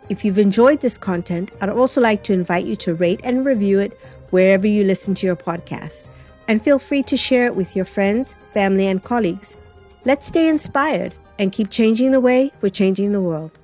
If 0.10 0.26
you've 0.26 0.40
enjoyed 0.40 0.82
this 0.82 0.98
content, 0.98 1.52
I'd 1.62 1.70
also 1.70 2.02
like 2.02 2.24
to 2.24 2.34
invite 2.34 2.66
you 2.66 2.76
to 2.78 2.96
rate 2.96 3.22
and 3.24 3.46
review 3.46 3.78
it 3.78 4.00
wherever 4.32 4.66
you 4.66 4.84
listen 4.84 5.14
to 5.14 5.28
your 5.28 5.36
podcasts. 5.36 6.08
And 6.52 6.62
feel 6.62 6.80
free 6.80 7.02
to 7.04 7.16
share 7.16 7.46
it 7.46 7.56
with 7.56 7.78
your 7.78 7.86
friends, 7.86 8.36
family, 8.54 8.86
and 8.86 9.02
colleagues. 9.02 9.56
Let's 10.04 10.28
stay 10.28 10.50
inspired 10.50 11.16
and 11.40 11.54
keep 11.54 11.70
changing 11.70 12.12
the 12.12 12.20
way 12.20 12.52
we're 12.60 12.68
changing 12.68 13.14
the 13.14 13.22
world. 13.22 13.58